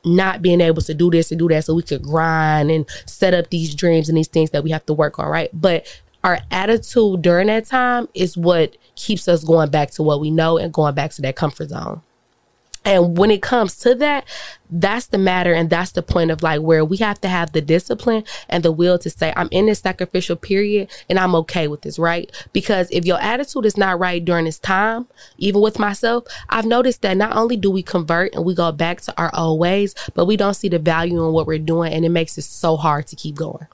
not 0.06 0.42
being 0.42 0.62
able 0.62 0.82
to 0.82 0.94
do 0.94 1.12
this 1.12 1.32
and 1.32 1.40
do 1.40 1.48
that 1.50 1.66
so 1.66 1.76
we 1.76 1.84
could 1.84 2.02
grind 2.02 2.72
and 2.72 2.86
set 3.06 3.34
up 3.34 3.50
these 3.50 3.76
dreams 3.76 4.08
and 4.08 4.18
these 4.18 4.28
things 4.28 4.52
that 4.52 4.64
we 4.64 4.72
have 4.72 4.86
to 4.86 4.94
work 4.94 5.20
on, 5.20 5.28
right? 5.28 5.50
But 5.54 5.86
our 6.24 6.40
attitude 6.50 7.22
during 7.22 7.48
that 7.48 7.66
time 7.66 8.08
is 8.14 8.38
what 8.38 8.78
keeps 8.96 9.28
us 9.28 9.44
going 9.44 9.70
back 9.70 9.92
to 9.92 10.04
what 10.04 10.20
we 10.20 10.32
know 10.32 10.58
and 10.58 10.74
going 10.74 10.96
back 10.96 11.12
to 11.12 11.22
that 11.22 11.36
comfort 11.36 11.70
zone. 11.70 12.02
And 12.88 13.18
when 13.18 13.32
it 13.32 13.42
comes 13.42 13.76
to 13.80 13.96
that, 13.96 14.24
that's 14.70 15.08
the 15.08 15.18
matter. 15.18 15.54
And 15.54 15.70
that's 15.70 15.92
the 15.92 16.02
point 16.02 16.32
of 16.32 16.42
like 16.42 16.62
where 16.62 16.86
we 16.86 16.96
have 16.98 17.20
to 17.20 17.28
have 17.28 17.52
the 17.52 17.60
discipline 17.60 18.24
and 18.48 18.64
the 18.64 18.72
will 18.72 18.98
to 19.00 19.10
say, 19.10 19.34
I'm 19.36 19.50
in 19.52 19.66
this 19.66 19.80
sacrificial 19.80 20.38
period 20.38 20.90
and 21.10 21.20
I'm 21.20 21.36
okay 21.36 21.68
with 21.68 21.82
this, 21.82 22.00
right? 22.00 22.32
Because 22.54 22.90
if 22.92 23.06
your 23.06 23.22
attitude 23.22 23.66
is 23.66 23.76
not 23.76 24.00
right 24.00 24.24
during 24.24 24.46
this 24.46 24.58
time, 24.58 25.08
even 25.38 25.60
with 25.60 25.80
myself, 25.80 26.24
I've 26.48 26.66
noticed 26.66 27.02
that 27.02 27.18
not 27.18 27.36
only 27.36 27.58
do 27.58 27.70
we 27.70 27.84
convert 27.84 28.34
and 28.34 28.46
we 28.46 28.56
go 28.56 28.72
back 28.72 29.02
to 29.02 29.14
our 29.18 29.32
old 29.34 29.60
ways, 29.60 29.94
but 30.14 30.24
we 30.24 30.38
don't 30.38 30.54
see 30.54 30.70
the 30.70 30.80
value 30.80 31.26
in 31.26 31.34
what 31.34 31.46
we're 31.46 31.60
doing. 31.60 31.92
And 31.92 32.06
it 32.06 32.10
makes 32.10 32.38
it 32.38 32.44
so 32.44 32.78
hard 32.78 33.08
to 33.08 33.18
keep 33.18 33.36
going. 33.36 33.68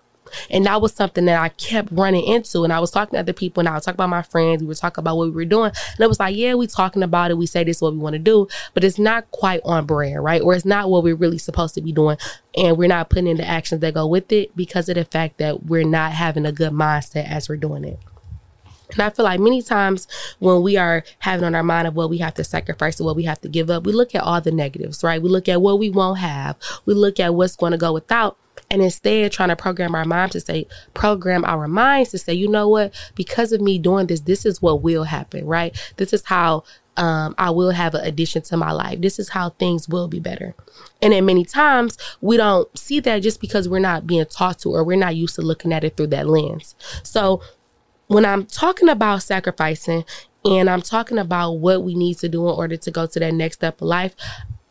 And 0.50 0.66
that 0.66 0.82
was 0.82 0.94
something 0.94 1.26
that 1.26 1.42
I 1.42 1.50
kept 1.50 1.90
running 1.92 2.26
into. 2.26 2.64
And 2.64 2.74
I 2.74 2.80
was 2.80 2.92
talking 2.92 3.14
to 3.14 3.20
other 3.20 3.34
people 3.34 3.62
and 3.62 3.70
I 3.70 3.74
was 3.74 3.86
talking 3.86 3.96
about 3.96 4.10
my 4.10 4.22
friends. 4.22 4.62
We 4.62 4.68
were 4.68 4.76
talking 4.76 5.02
about 5.02 5.18
what 5.18 5.28
we 5.28 5.32
were 5.32 5.46
doing. 5.46 5.72
And 5.92 6.00
it 6.00 6.08
was 6.08 6.20
like, 6.20 6.36
yeah, 6.36 6.56
we 6.56 6.68
talking 6.68 7.04
about 7.04 7.32
it. 7.32 7.38
We 7.38 7.46
say 7.46 7.64
this 7.64 7.78
is 7.78 7.82
what 7.82 7.94
we 7.94 8.00
want 8.00 8.14
to 8.14 8.20
do, 8.20 8.48
but 8.74 8.84
it's 8.84 9.00
not 9.00 9.30
quite 9.32 9.62
on 9.64 9.86
brand, 9.86 10.24
right? 10.24 10.42
Or 10.42 10.54
it's 10.54 10.66
not 10.66 10.90
what 10.90 11.04
we're 11.04 11.16
really 11.16 11.38
supposed 11.38 11.76
to 11.76 11.82
be 11.82 11.92
doing. 11.92 12.18
And 12.56 12.78
we're 12.78 12.88
not 12.88 13.10
putting 13.10 13.28
in 13.28 13.38
the 13.38 13.48
actions 13.48 13.82
that 13.82 13.94
go 13.94 14.06
with 14.08 14.32
it 14.32 14.56
because 14.56 14.90
of 14.90 14.96
the 14.96 15.06
fact 15.06 15.38
that 15.40 15.66
we're 15.66 15.84
not 15.84 16.12
having 16.12 16.46
a 16.46 16.52
good 16.52 16.72
mindset 16.72 17.30
as 17.30 17.50
we're 17.50 17.58
doing 17.58 17.84
it. 17.84 18.00
And 18.94 19.02
I 19.02 19.10
feel 19.10 19.26
like 19.26 19.40
many 19.40 19.62
times 19.62 20.08
when 20.40 20.62
we 20.62 20.78
are 20.78 21.04
having 21.20 21.46
on 21.46 21.56
our 21.56 21.64
mind 21.64 21.88
of 21.88 21.96
what 21.96 22.10
we 22.10 22.20
have 22.20 22.36
to 22.36 22.44
sacrifice 22.44 23.00
and 23.00 23.06
what 23.06 23.16
we 23.16 23.24
have 23.24 23.42
to 23.42 23.50
give 23.50 23.70
up, 23.70 23.86
we 23.86 23.92
look 23.92 24.14
at 24.16 24.24
all 24.24 24.40
the 24.40 24.52
negatives, 24.52 25.04
right? 25.04 25.22
We 25.22 25.30
look 25.30 25.50
at 25.50 25.62
what 25.62 25.80
we 25.80 25.90
won't 25.90 26.20
have. 26.20 26.58
We 26.86 26.94
look 26.94 27.20
at 27.20 27.34
what's 27.34 27.56
going 27.56 27.72
to 27.72 27.78
go 27.78 27.94
without 27.94 28.38
and 28.74 28.82
instead 28.82 29.32
trying 29.32 29.50
to 29.50 29.56
program 29.56 29.96
our 29.96 30.04
mind 30.04 30.32
to 30.32 30.40
say 30.42 30.68
program 30.94 31.46
our 31.46 31.68
minds 31.68 32.10
to 32.10 32.18
say 32.18 32.34
you 32.34 32.48
know 32.48 32.68
what 32.68 32.94
because 33.16 33.54
of 33.54 33.62
me 33.62 33.78
doing 33.78 34.08
this 34.08 34.22
this 34.22 34.46
is 34.46 34.62
what 34.62 34.82
will 34.82 35.06
happen 35.06 35.46
right 35.46 35.94
this 35.98 36.12
is 36.12 36.26
how 36.26 36.64
um, 36.96 37.34
I 37.38 37.50
will 37.50 37.72
have 37.72 37.96
an 37.96 38.06
addition 38.06 38.44
to 38.44 38.58
my 38.58 38.72
life. 38.72 39.02
This 39.02 39.18
is 39.18 39.30
how 39.30 39.50
things 39.50 39.90
will 39.90 40.08
be 40.08 40.20
better. 40.20 40.54
And 41.02 41.12
then 41.12 41.26
many 41.26 41.44
times 41.44 41.98
we 42.22 42.38
don't 42.38 42.78
see 42.78 43.00
that 43.00 43.24
just 43.24 43.42
because 43.42 43.68
we're 43.68 43.80
not 43.80 44.06
being 44.06 44.26
taught 44.26 44.60
to 44.60 44.70
or 44.70 44.84
we're 44.84 44.96
not 44.96 45.16
used 45.16 45.34
to 45.36 45.42
looking 45.42 45.74
at 45.74 45.84
it 45.84 45.98
through 45.98 46.08
that 46.08 46.28
lens. 46.28 46.76
So 47.02 47.42
when 48.06 48.26
I'm 48.26 48.46
talking 48.46 48.90
about 48.90 49.24
sacrificing 49.24 50.06
and 50.46 50.70
I'm 50.70 50.84
talking 50.84 51.18
about 51.18 51.54
what 51.54 51.84
we 51.84 51.96
need 51.96 52.20
to 52.20 52.30
do 52.30 52.48
in 52.48 52.56
order 52.56 52.78
to 52.78 52.92
go 52.92 53.08
to 53.08 53.20
that 53.20 53.34
next 53.34 53.56
step 53.56 53.82
of 53.82 53.88
life, 53.88 54.16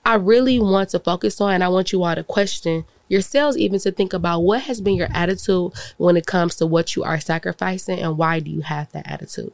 I 0.05 0.15
really 0.15 0.61
want 0.61 0.91
to 0.91 0.99
focus 0.99 1.41
on 1.41 1.55
and 1.55 1.65
I 1.65 1.69
want 1.69 1.93
you 1.93 2.03
all 2.05 2.15
to 2.15 2.25
question 2.25 2.85
yourselves 3.13 3.59
even 3.59 3.79
to 3.79 3.93
think 3.93 4.15
about 4.15 4.41
what 4.41 4.63
has 4.63 4.81
been 4.81 4.97
your 4.97 5.09
attitude 5.13 5.73
when 5.99 6.17
it 6.17 6.27
comes 6.27 6.57
to 6.57 6.67
what 6.67 6.97
you 6.97 7.05
are 7.05 7.21
sacrificing 7.21 7.99
and 8.01 8.17
why 8.17 8.41
do 8.41 8.51
you 8.51 8.63
have 8.63 8.91
that 8.93 9.07
attitude. 9.07 9.53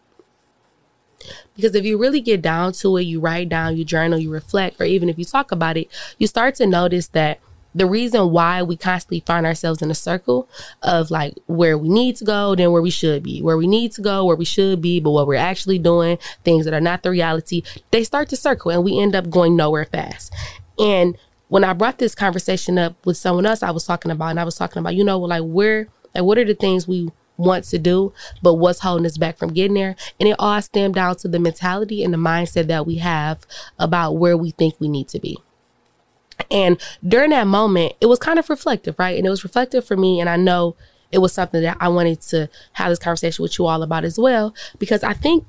Because 1.57 1.75
if 1.75 1.85
you 1.85 1.99
really 1.99 2.21
get 2.21 2.41
down 2.41 2.73
to 2.75 2.97
it, 2.97 3.03
you 3.03 3.19
write 3.19 3.49
down, 3.49 3.77
you 3.77 3.85
journal, 3.85 4.19
you 4.19 4.31
reflect, 4.31 4.81
or 4.81 4.85
even 4.85 5.09
if 5.09 5.19
you 5.19 5.25
talk 5.25 5.51
about 5.51 5.77
it, 5.77 5.89
you 6.17 6.29
start 6.29 6.55
to 6.55 6.67
notice 6.67 7.09
that 7.09 7.41
the 7.75 7.85
reason 7.85 8.31
why 8.31 8.63
we 8.63 8.77
constantly 8.77 9.21
find 9.21 9.45
ourselves 9.45 9.83
in 9.83 9.91
a 9.91 9.95
circle 9.95 10.49
of 10.83 11.11
like 11.11 11.35
where 11.47 11.77
we 11.77 11.89
need 11.89 12.17
to 12.17 12.25
go, 12.25 12.55
then 12.55 12.71
where 12.71 12.81
we 12.81 12.91
should 12.91 13.25
be, 13.25 13.43
where 13.43 13.57
we 13.57 13.67
need 13.67 13.91
to 13.93 14.01
go, 14.01 14.25
where 14.25 14.37
we 14.37 14.45
should 14.45 14.81
be, 14.81 15.01
but 15.01 15.11
what 15.11 15.27
we're 15.27 15.35
actually 15.35 15.79
doing, 15.79 16.17
things 16.45 16.65
that 16.65 16.75
are 16.75 16.81
not 16.81 17.03
the 17.03 17.11
reality, 17.11 17.63
they 17.91 18.05
start 18.05 18.29
to 18.29 18.37
circle 18.37 18.71
and 18.71 18.85
we 18.85 18.99
end 18.99 19.17
up 19.17 19.29
going 19.29 19.57
nowhere 19.57 19.85
fast. 19.85 20.33
And 20.79 21.19
when 21.49 21.65
I 21.65 21.73
brought 21.73 21.99
this 21.99 22.15
conversation 22.15 22.79
up 22.79 22.95
with 23.05 23.17
someone 23.17 23.47
else, 23.47 23.63
I 23.63 23.71
was 23.71 23.85
talking 23.85 24.11
about, 24.11 24.29
and 24.29 24.41
I 24.41 24.45
was 24.45 24.57
talking 24.57 24.81
about, 24.81 24.95
you 24.95 25.05
know, 25.05 25.19
like 25.19 25.43
where, 25.43 25.89
like 26.15 26.25
what 26.25 26.39
are 26.39 26.45
the 26.45 26.55
things 26.55 26.87
we 26.87 27.11
want 27.37 27.65
to 27.65 27.79
do, 27.79 28.13
but 28.43 28.55
what's 28.55 28.81
holding 28.81 29.07
us 29.07 29.17
back 29.17 29.39
from 29.39 29.53
getting 29.53 29.75
there? 29.75 29.97
And 30.19 30.29
it 30.29 30.37
all 30.39 30.61
stemmed 30.61 30.95
down 30.95 31.17
to 31.17 31.29
the 31.29 31.39
mentality 31.39 32.05
and 32.05 32.13
the 32.13 32.19
mindset 32.19 32.67
that 32.67 32.87
we 32.87 32.97
have 32.97 33.47
about 33.79 34.13
where 34.13 34.37
we 34.37 34.51
think 34.51 34.75
we 34.79 34.89
need 34.89 35.09
to 35.09 35.21
be. 35.21 35.39
And 36.51 36.81
during 37.07 37.31
that 37.31 37.47
moment, 37.47 37.95
it 38.01 38.07
was 38.07 38.19
kind 38.19 38.39
of 38.39 38.49
reflective, 38.51 38.99
right? 38.99 39.17
And 39.17 39.27
it 39.27 39.31
was 39.31 39.45
reflective 39.45 39.85
for 39.85 39.97
me. 39.97 40.21
And 40.21 40.29
I 40.29 40.37
know 40.37 40.77
it 41.11 41.19
was 41.19 41.33
something 41.33 41.63
that 41.63 41.77
I 41.81 41.89
wanted 41.89 42.21
to 42.23 42.49
have 42.73 42.91
this 42.91 42.99
conversation 42.99 43.43
with 43.43 43.59
you 43.59 43.67
all 43.67 43.83
about 43.83 44.05
as 44.05 44.19
well, 44.19 44.55
because 44.79 45.03
I 45.03 45.15
think 45.15 45.47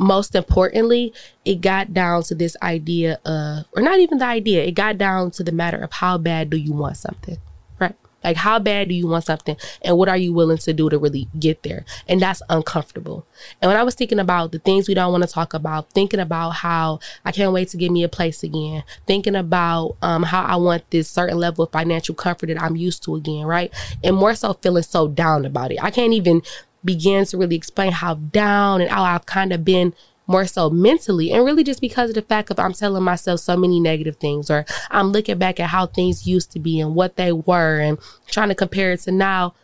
most 0.00 0.34
importantly, 0.34 1.12
it 1.44 1.60
got 1.60 1.92
down 1.92 2.22
to 2.22 2.34
this 2.34 2.56
idea 2.62 3.20
of, 3.26 3.66
or 3.76 3.82
not 3.82 3.98
even 3.98 4.16
the 4.16 4.24
idea, 4.24 4.64
it 4.64 4.72
got 4.72 4.96
down 4.96 5.30
to 5.32 5.44
the 5.44 5.52
matter 5.52 5.76
of 5.76 5.92
how 5.92 6.16
bad 6.16 6.48
do 6.48 6.56
you 6.56 6.72
want 6.72 6.96
something, 6.96 7.36
right? 7.78 7.94
Like, 8.24 8.38
how 8.38 8.58
bad 8.58 8.88
do 8.88 8.94
you 8.94 9.06
want 9.06 9.24
something? 9.24 9.58
And 9.82 9.98
what 9.98 10.08
are 10.08 10.16
you 10.16 10.32
willing 10.32 10.56
to 10.56 10.72
do 10.72 10.88
to 10.88 10.98
really 10.98 11.28
get 11.38 11.62
there? 11.64 11.84
And 12.08 12.18
that's 12.18 12.40
uncomfortable. 12.48 13.26
And 13.60 13.68
when 13.68 13.76
I 13.76 13.82
was 13.82 13.94
thinking 13.94 14.18
about 14.18 14.52
the 14.52 14.58
things 14.58 14.88
we 14.88 14.94
don't 14.94 15.12
want 15.12 15.22
to 15.22 15.30
talk 15.30 15.52
about, 15.52 15.90
thinking 15.90 16.20
about 16.20 16.50
how 16.50 17.00
I 17.26 17.30
can't 17.30 17.52
wait 17.52 17.68
to 17.68 17.76
get 17.76 17.90
me 17.90 18.02
a 18.02 18.08
place 18.08 18.42
again, 18.42 18.84
thinking 19.06 19.36
about 19.36 19.96
um, 20.00 20.22
how 20.22 20.44
I 20.44 20.56
want 20.56 20.90
this 20.90 21.10
certain 21.10 21.36
level 21.36 21.64
of 21.64 21.72
financial 21.72 22.14
comfort 22.14 22.46
that 22.46 22.62
I'm 22.62 22.76
used 22.76 23.02
to 23.04 23.16
again, 23.16 23.44
right? 23.44 23.70
And 24.02 24.16
more 24.16 24.34
so 24.34 24.54
feeling 24.54 24.82
so 24.82 25.08
down 25.08 25.44
about 25.44 25.72
it. 25.72 25.84
I 25.84 25.90
can't 25.90 26.14
even 26.14 26.40
begin 26.84 27.24
to 27.26 27.38
really 27.38 27.56
explain 27.56 27.92
how 27.92 28.14
down 28.14 28.80
and 28.80 28.90
how 28.90 29.02
I've 29.02 29.26
kind 29.26 29.52
of 29.52 29.64
been 29.64 29.94
more 30.30 30.46
so 30.46 30.70
mentally 30.70 31.32
and 31.32 31.44
really 31.44 31.64
just 31.64 31.80
because 31.80 32.10
of 32.10 32.14
the 32.14 32.22
fact 32.22 32.50
of 32.50 32.60
I'm 32.60 32.72
telling 32.72 33.02
myself 33.02 33.40
so 33.40 33.56
many 33.56 33.80
negative 33.80 34.16
things 34.16 34.48
or 34.48 34.64
I'm 34.88 35.08
looking 35.08 35.38
back 35.38 35.58
at 35.58 35.70
how 35.70 35.86
things 35.86 36.26
used 36.26 36.52
to 36.52 36.60
be 36.60 36.78
and 36.78 36.94
what 36.94 37.16
they 37.16 37.32
were 37.32 37.80
and 37.80 37.98
trying 38.28 38.48
to 38.48 38.54
compare 38.54 38.92
it 38.92 39.00
to 39.00 39.12
now. 39.12 39.54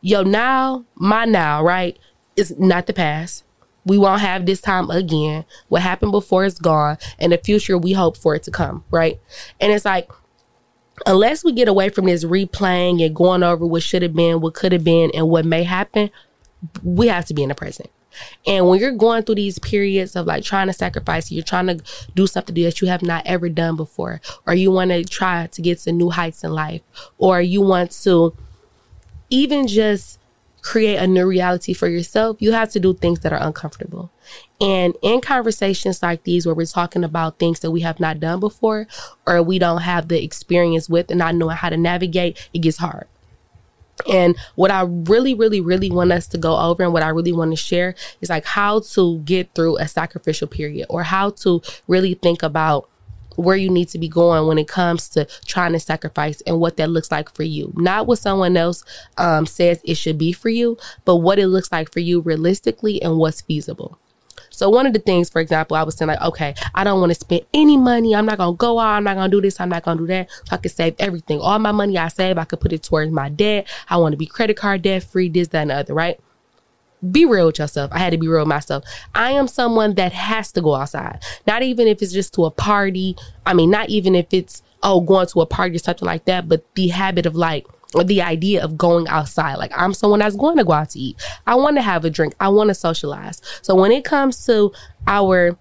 Yo, 0.00 0.22
now, 0.22 0.84
my 0.94 1.24
now, 1.24 1.62
right, 1.62 1.98
is 2.36 2.56
not 2.58 2.86
the 2.86 2.92
past. 2.92 3.44
We 3.84 3.98
won't 3.98 4.20
have 4.20 4.46
this 4.46 4.60
time 4.60 4.90
again. 4.90 5.44
What 5.68 5.82
happened 5.82 6.12
before 6.12 6.44
is 6.44 6.58
gone. 6.58 6.98
and 7.18 7.32
the 7.32 7.38
future, 7.38 7.76
we 7.76 7.92
hope 7.92 8.16
for 8.16 8.36
it 8.36 8.44
to 8.44 8.52
come, 8.52 8.84
right? 8.92 9.20
And 9.60 9.72
it's 9.72 9.84
like, 9.84 10.08
unless 11.04 11.42
we 11.42 11.52
get 11.52 11.68
away 11.68 11.88
from 11.88 12.06
this 12.06 12.24
replaying 12.24 13.04
and 13.04 13.14
going 13.14 13.42
over 13.42 13.66
what 13.66 13.82
should 13.82 14.02
have 14.02 14.14
been, 14.14 14.40
what 14.40 14.54
could 14.54 14.72
have 14.72 14.84
been, 14.84 15.10
and 15.14 15.28
what 15.28 15.44
may 15.44 15.64
happen, 15.64 16.10
we 16.82 17.08
have 17.08 17.26
to 17.26 17.34
be 17.34 17.42
in 17.42 17.48
the 17.48 17.54
present. 17.54 17.90
And 18.46 18.68
when 18.68 18.78
you're 18.78 18.92
going 18.92 19.22
through 19.22 19.36
these 19.36 19.58
periods 19.58 20.16
of 20.16 20.26
like 20.26 20.44
trying 20.44 20.66
to 20.66 20.72
sacrifice, 20.72 21.30
you're 21.30 21.42
trying 21.42 21.66
to 21.68 21.82
do 22.14 22.26
something 22.26 22.54
that 22.54 22.80
you 22.80 22.88
have 22.88 23.02
not 23.02 23.26
ever 23.26 23.48
done 23.48 23.76
before, 23.76 24.20
or 24.46 24.54
you 24.54 24.70
want 24.70 24.90
to 24.90 25.04
try 25.04 25.46
to 25.46 25.62
get 25.62 25.78
to 25.80 25.92
new 25.92 26.10
heights 26.10 26.44
in 26.44 26.52
life, 26.52 26.82
or 27.18 27.40
you 27.40 27.62
want 27.62 27.90
to 28.02 28.36
even 29.30 29.66
just 29.66 30.18
create 30.60 30.96
a 30.96 31.06
new 31.06 31.26
reality 31.26 31.74
for 31.74 31.88
yourself, 31.88 32.36
you 32.40 32.52
have 32.52 32.70
to 32.70 32.78
do 32.78 32.94
things 32.94 33.20
that 33.20 33.32
are 33.32 33.42
uncomfortable. 33.42 34.12
And 34.60 34.94
in 35.02 35.20
conversations 35.20 36.02
like 36.02 36.22
these, 36.22 36.46
where 36.46 36.54
we're 36.54 36.66
talking 36.66 37.02
about 37.02 37.38
things 37.38 37.60
that 37.60 37.72
we 37.72 37.80
have 37.80 37.98
not 37.98 38.20
done 38.20 38.38
before, 38.38 38.86
or 39.26 39.42
we 39.42 39.58
don't 39.58 39.82
have 39.82 40.06
the 40.06 40.22
experience 40.22 40.88
with 40.88 41.10
and 41.10 41.18
not 41.18 41.34
knowing 41.34 41.56
how 41.56 41.68
to 41.68 41.76
navigate, 41.76 42.48
it 42.54 42.60
gets 42.60 42.76
hard. 42.76 43.08
And 44.10 44.36
what 44.54 44.70
I 44.70 44.82
really, 44.82 45.34
really, 45.34 45.60
really 45.60 45.90
want 45.90 46.12
us 46.12 46.26
to 46.28 46.38
go 46.38 46.56
over 46.58 46.82
and 46.82 46.92
what 46.92 47.02
I 47.02 47.08
really 47.08 47.32
want 47.32 47.52
to 47.52 47.56
share 47.56 47.94
is 48.20 48.30
like 48.30 48.44
how 48.44 48.80
to 48.80 49.18
get 49.20 49.54
through 49.54 49.78
a 49.78 49.88
sacrificial 49.88 50.48
period 50.48 50.86
or 50.88 51.02
how 51.02 51.30
to 51.30 51.62
really 51.86 52.14
think 52.14 52.42
about 52.42 52.88
where 53.36 53.56
you 53.56 53.70
need 53.70 53.88
to 53.88 53.98
be 53.98 54.08
going 54.08 54.46
when 54.46 54.58
it 54.58 54.68
comes 54.68 55.08
to 55.08 55.26
trying 55.46 55.72
to 55.72 55.80
sacrifice 55.80 56.40
and 56.42 56.60
what 56.60 56.76
that 56.76 56.90
looks 56.90 57.10
like 57.10 57.34
for 57.34 57.42
you. 57.42 57.72
Not 57.76 58.06
what 58.06 58.18
someone 58.18 58.56
else 58.56 58.84
um, 59.16 59.46
says 59.46 59.80
it 59.84 59.94
should 59.94 60.18
be 60.18 60.32
for 60.32 60.48
you, 60.48 60.76
but 61.04 61.16
what 61.16 61.38
it 61.38 61.48
looks 61.48 61.72
like 61.72 61.90
for 61.90 62.00
you 62.00 62.20
realistically 62.20 63.00
and 63.02 63.16
what's 63.16 63.40
feasible. 63.40 63.98
So 64.52 64.68
one 64.68 64.86
of 64.86 64.92
the 64.92 64.98
things, 64.98 65.28
for 65.28 65.40
example, 65.40 65.76
I 65.76 65.82
was 65.82 65.96
saying 65.96 66.08
like, 66.08 66.20
okay, 66.20 66.54
I 66.74 66.84
don't 66.84 67.00
want 67.00 67.10
to 67.10 67.18
spend 67.18 67.42
any 67.52 67.76
money. 67.76 68.14
I'm 68.14 68.26
not 68.26 68.38
gonna 68.38 68.56
go 68.56 68.78
out. 68.78 68.94
I'm 68.94 69.04
not 69.04 69.16
gonna 69.16 69.30
do 69.30 69.40
this. 69.40 69.60
I'm 69.60 69.68
not 69.68 69.82
gonna 69.82 70.00
do 70.00 70.06
that. 70.08 70.30
So 70.30 70.46
I 70.52 70.56
could 70.58 70.70
save 70.70 70.94
everything. 70.98 71.40
All 71.40 71.58
my 71.58 71.72
money 71.72 71.98
I 71.98 72.08
save, 72.08 72.38
I 72.38 72.44
could 72.44 72.60
put 72.60 72.72
it 72.72 72.82
towards 72.82 73.10
my 73.10 73.28
debt. 73.28 73.66
I 73.88 73.96
want 73.96 74.12
to 74.12 74.16
be 74.16 74.26
credit 74.26 74.56
card 74.56 74.82
debt 74.82 75.02
free. 75.02 75.28
This, 75.28 75.48
that, 75.48 75.62
and 75.62 75.70
the 75.70 75.74
other. 75.76 75.94
Right? 75.94 76.20
Be 77.10 77.24
real 77.24 77.46
with 77.46 77.58
yourself. 77.58 77.90
I 77.92 77.98
had 77.98 78.10
to 78.10 78.18
be 78.18 78.28
real 78.28 78.42
with 78.42 78.48
myself. 78.48 78.84
I 79.14 79.32
am 79.32 79.48
someone 79.48 79.94
that 79.94 80.12
has 80.12 80.52
to 80.52 80.60
go 80.60 80.74
outside. 80.74 81.20
Not 81.46 81.62
even 81.62 81.88
if 81.88 82.00
it's 82.00 82.12
just 82.12 82.34
to 82.34 82.44
a 82.44 82.50
party. 82.50 83.16
I 83.44 83.54
mean, 83.54 83.70
not 83.70 83.88
even 83.88 84.14
if 84.14 84.26
it's 84.30 84.62
oh 84.82 85.00
going 85.00 85.26
to 85.28 85.40
a 85.40 85.46
party 85.46 85.76
or 85.76 85.80
something 85.80 86.06
like 86.06 86.26
that. 86.26 86.48
But 86.48 86.64
the 86.74 86.88
habit 86.88 87.26
of 87.26 87.34
like 87.34 87.66
the 88.04 88.22
idea 88.22 88.64
of 88.64 88.78
going 88.78 89.06
outside. 89.08 89.56
Like 89.56 89.72
I'm 89.74 89.94
someone 89.94 90.20
that's 90.20 90.36
going 90.36 90.56
to 90.56 90.64
go 90.64 90.72
out 90.72 90.90
to 90.90 90.98
eat. 90.98 91.22
I 91.46 91.54
want 91.54 91.76
to 91.76 91.82
have 91.82 92.04
a 92.04 92.10
drink. 92.10 92.34
I 92.40 92.48
want 92.48 92.68
to 92.68 92.74
socialize. 92.74 93.40
So 93.62 93.74
when 93.74 93.92
it 93.92 94.04
comes 94.04 94.44
to 94.46 94.72
our 95.06 95.58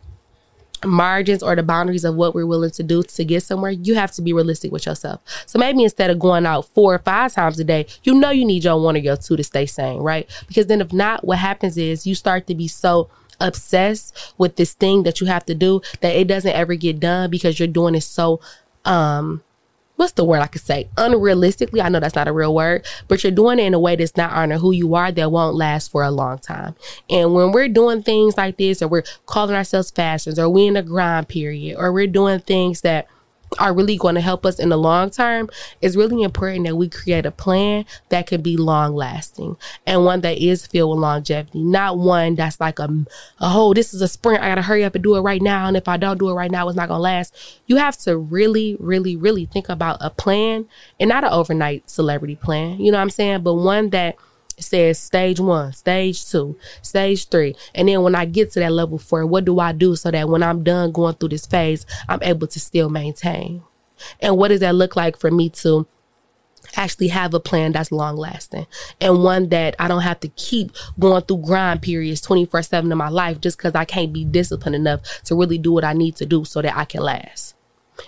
margins 0.86 1.44
or 1.44 1.56
the 1.56 1.64
boundaries 1.64 2.04
of 2.04 2.16
what 2.16 2.34
we're 2.34 2.46
willing 2.46 2.72
to 2.72 2.84
do 2.84 3.04
to 3.04 3.26
get 3.26 3.44
somewhere, 3.44 3.72
you 3.72 3.96
have 3.96 4.12
to 4.14 4.22
be 4.22 4.34
realistic 4.34 4.72
with 4.72 4.86
yourself. 4.86 5.22
So 5.46 5.60
maybe 5.60 5.84
instead 5.84 6.10
of 6.10 6.20
going 6.20 6.46
out 6.46 6.68
four 6.70 6.96
or 6.96 7.00
five 7.00 7.34
times 7.34 7.60
a 7.60 7.64
day, 7.64 7.86
you 8.04 8.14
know 8.14 8.32
you 8.32 8.46
need 8.46 8.64
your 8.64 8.82
one 8.82 8.96
or 8.96 9.00
your 9.00 9.18
two 9.18 9.38
to 9.38 9.44
stay 9.44 9.66
sane, 9.66 10.02
right? 10.02 10.30
Because 10.48 10.68
then 10.68 10.82
if 10.82 10.92
not, 10.92 11.24
what 11.24 11.38
happens 11.38 11.78
is 11.78 12.08
you 12.08 12.16
start 12.16 12.48
to 12.48 12.56
be 12.56 12.68
so 12.68 13.10
obsessed 13.40 14.34
with 14.38 14.56
this 14.56 14.74
thing 14.74 15.04
that 15.04 15.20
you 15.20 15.28
have 15.28 15.46
to 15.46 15.56
do 15.56 15.82
that 16.02 16.16
it 16.16 16.28
doesn't 16.28 16.54
ever 16.54 16.76
get 16.76 17.00
done 17.00 17.30
because 17.30 17.60
you're 17.60 17.68
doing 17.68 17.96
it 17.96 18.02
so 18.02 18.40
um 18.86 19.42
what's 20.02 20.14
the 20.14 20.26
word 20.26 20.42
I 20.42 20.48
could 20.48 20.64
say? 20.64 20.90
Unrealistically, 20.98 21.80
I 21.80 21.88
know 21.88 22.00
that's 22.00 22.16
not 22.16 22.28
a 22.28 22.34
real 22.34 22.56
word, 22.56 22.86
but 23.08 23.24
you're 23.24 23.32
doing 23.32 23.60
it 23.60 23.66
in 23.66 23.76
a 23.76 23.80
way 23.80 23.96
that's 23.96 24.18
not 24.18 24.32
honoring 24.32 24.60
who 24.60 24.72
you 24.72 24.96
are 24.96 25.12
that 25.12 25.32
won't 25.32 25.56
last 25.56 25.92
for 25.92 26.02
a 26.02 26.10
long 26.10 26.40
time. 26.40 26.76
And 27.08 27.36
when 27.36 27.52
we're 27.52 27.70
doing 27.70 28.02
things 28.02 28.36
like 28.36 28.58
this, 28.58 28.82
or 28.82 28.88
we're 28.88 29.04
calling 29.28 29.56
ourselves 29.56 29.92
fashions, 29.92 30.40
or 30.40 30.50
we 30.50 30.66
in 30.66 30.76
a 30.76 30.82
grind 30.82 31.28
period, 31.28 31.78
or 31.78 31.94
we're 31.94 32.08
doing 32.08 32.40
things 32.40 32.82
that 32.82 33.08
are 33.60 33.74
really 33.74 33.98
going 33.98 34.16
to 34.16 34.22
help 34.22 34.46
us 34.46 34.60
in 34.60 34.70
the 34.70 34.78
long 34.78 35.10
term, 35.10 35.50
it's 35.82 35.96
really 35.96 36.24
important 36.24 36.66
that 36.66 36.76
we 36.76 36.88
create 36.88 37.26
a 37.26 37.32
plan 37.32 37.86
that 38.10 38.28
can 38.28 38.42
be 38.42 38.56
long 38.56 38.96
lasting 38.96 39.58
and 39.86 40.06
one 40.06 40.22
that 40.22 40.38
is 40.38 40.66
filled 40.66 40.92
with 40.92 41.02
longevity, 41.02 41.60
not 41.60 41.98
one 41.98 42.36
that's 42.36 42.60
like 42.60 42.80
a, 42.80 42.86
a 42.86 43.06
oh, 43.40 43.74
this 43.74 43.94
is 43.94 44.02
a 44.02 44.08
sprint. 44.08 44.42
I 44.42 44.50
got 44.50 44.56
to 44.56 44.62
hurry 44.62 44.84
up 44.84 44.96
and 44.96 45.04
do 45.04 45.16
it 45.16 45.22
right 45.22 45.42
now. 45.42 45.68
And 45.68 45.76
if 45.76 45.88
I 45.88 45.98
don't 45.98 46.18
do 46.18 46.30
it 46.30 46.34
right 46.34 46.52
now, 46.52 46.68
it's 46.68 46.78
not 46.78 46.88
going 46.88 47.00
to 47.00 47.04
last. 47.04 47.60
You 47.68 47.78
have 47.78 47.98
to 48.00 48.18
really, 48.18 48.78
really, 48.80 49.16
really 49.16 49.46
think 49.46 49.70
about 49.70 49.98
a 50.02 50.10
plan 50.10 50.68
and 51.00 51.10
not 51.10 51.24
an 51.24 51.32
overnight 51.32 51.90
celebrity 51.90 52.36
plan. 52.36 52.80
You 52.80 52.92
know 52.92 52.98
what 52.98 53.04
I'm 53.04 53.10
saying? 53.10 53.44
But 53.44 53.56
one 53.56 53.90
that 53.90 54.16
says 54.64 55.00
stage 55.00 55.40
one, 55.40 55.74
stage 55.74 56.30
two, 56.30 56.58
stage 56.82 57.28
three. 57.30 57.56
And 57.76 57.88
then 57.88 58.02
when 58.02 58.16
I 58.16 58.26
get 58.26 58.52
to 58.54 58.60
that 58.60 58.72
level 58.72 58.98
four, 58.98 59.26
what 59.26 59.46
do 59.46 59.60
I 59.60 59.72
do 59.72 59.96
so 59.96 60.12
that 60.12 60.30
when 60.30 60.44
I'm 60.44 60.64
done 60.64 60.92
going 60.92 61.16
through 61.16 61.30
this 61.30 61.46
phase, 61.46 61.86
I'm 62.08 62.22
able 62.24 62.48
to 62.48 62.60
still 62.60 62.90
maintain? 62.90 63.64
And 64.20 64.38
what 64.38 64.50
does 64.50 64.62
that 64.62 64.76
look 64.76 64.96
like 64.96 65.18
for 65.18 65.32
me 65.32 65.50
to 65.50 65.88
actually 66.76 67.10
have 67.10 67.34
a 67.34 67.40
plan 67.40 67.72
that's 67.72 67.92
long 67.92 68.16
lasting 68.16 68.66
and 69.00 69.24
one 69.24 69.50
that 69.50 69.76
I 69.80 69.88
don't 69.88 70.02
have 70.02 70.20
to 70.22 70.28
keep 70.30 70.72
going 71.00 71.24
through 71.24 71.44
grind 71.46 71.82
periods 71.82 72.22
24 72.22 72.62
7 72.64 72.92
in 72.92 72.98
my 72.98 73.10
life 73.10 73.42
just 73.42 73.58
because 73.58 73.76
I 73.76 73.86
can't 73.86 74.14
be 74.14 74.24
disciplined 74.24 74.76
enough 74.76 75.02
to 75.24 75.36
really 75.36 75.58
do 75.58 75.74
what 75.74 75.84
I 75.84 75.94
need 75.94 76.16
to 76.18 76.26
do 76.26 76.46
so 76.46 76.62
that 76.62 76.78
I 76.78 76.86
can 76.86 77.02
last. 77.02 77.56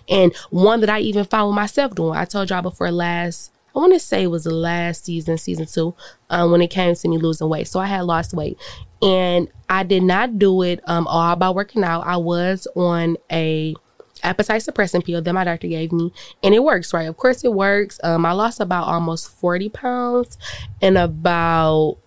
And 0.10 0.36
one 0.50 0.80
that 0.80 0.90
I 0.90 1.00
even 1.00 1.26
found 1.26 1.56
myself 1.56 1.94
doing. 1.96 2.18
I 2.18 2.26
told 2.26 2.50
y'all 2.50 2.62
before 2.62 2.92
last 2.92 3.53
I 3.76 3.80
want 3.80 3.94
to 3.94 4.00
say 4.00 4.24
it 4.24 4.28
was 4.28 4.44
the 4.44 4.54
last 4.54 5.06
season, 5.06 5.38
season 5.38 5.66
two, 5.66 5.96
um, 6.30 6.52
when 6.52 6.62
it 6.62 6.70
came 6.70 6.94
to 6.96 7.08
me 7.08 7.18
losing 7.18 7.50
weight. 7.50 7.68
So 7.68 7.80
I 7.80 7.88
had 7.88 8.06
lost 8.06 8.34
weight, 8.34 8.58
and 9.02 9.48
I 9.70 9.84
did 9.84 10.04
not 10.04 10.38
do 10.38 10.62
it 10.62 10.80
um, 10.86 11.08
all 11.08 11.36
by 11.36 11.50
working 11.50 11.84
out. 11.84 12.06
I 12.06 12.18
was 12.18 12.68
on 12.76 13.18
a 13.32 13.74
appetite 14.22 14.62
suppressant 14.62 15.06
pill 15.06 15.22
that 15.22 15.34
my 15.34 15.44
doctor 15.44 15.68
gave 15.68 15.92
me, 15.92 16.14
and 16.44 16.54
it 16.54 16.64
works, 16.64 16.94
right? 16.94 17.08
Of 17.08 17.18
course, 17.18 17.44
it 17.44 17.54
works. 17.54 18.00
Um, 18.04 18.26
I 18.26 18.34
lost 18.34 18.60
about 18.60 18.88
almost 18.88 19.30
forty 19.30 19.70
pounds 19.70 20.38
in 20.80 20.96
about 20.96 21.98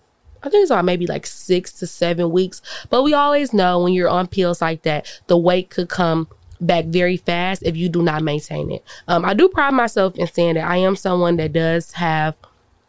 I 0.43 0.49
think 0.49 0.61
it's 0.61 0.71
about 0.71 0.85
maybe 0.85 1.07
like 1.07 1.25
six 1.25 1.73
to 1.73 1.87
seven 1.87 2.31
weeks. 2.31 2.61
But 2.89 3.03
we 3.03 3.13
always 3.13 3.53
know 3.53 3.81
when 3.81 3.93
you're 3.93 4.09
on 4.09 4.27
pills 4.27 4.61
like 4.61 4.83
that, 4.83 5.21
the 5.27 5.37
weight 5.37 5.69
could 5.69 5.89
come 5.89 6.27
back 6.59 6.85
very 6.85 7.17
fast 7.17 7.63
if 7.63 7.75
you 7.75 7.89
do 7.89 8.01
not 8.01 8.23
maintain 8.23 8.71
it. 8.71 8.83
Um, 9.07 9.25
I 9.25 9.33
do 9.33 9.49
pride 9.49 9.73
myself 9.73 10.15
in 10.15 10.27
saying 10.27 10.55
that 10.55 10.67
I 10.67 10.77
am 10.77 10.95
someone 10.95 11.37
that 11.37 11.53
does 11.53 11.93
have 11.93 12.35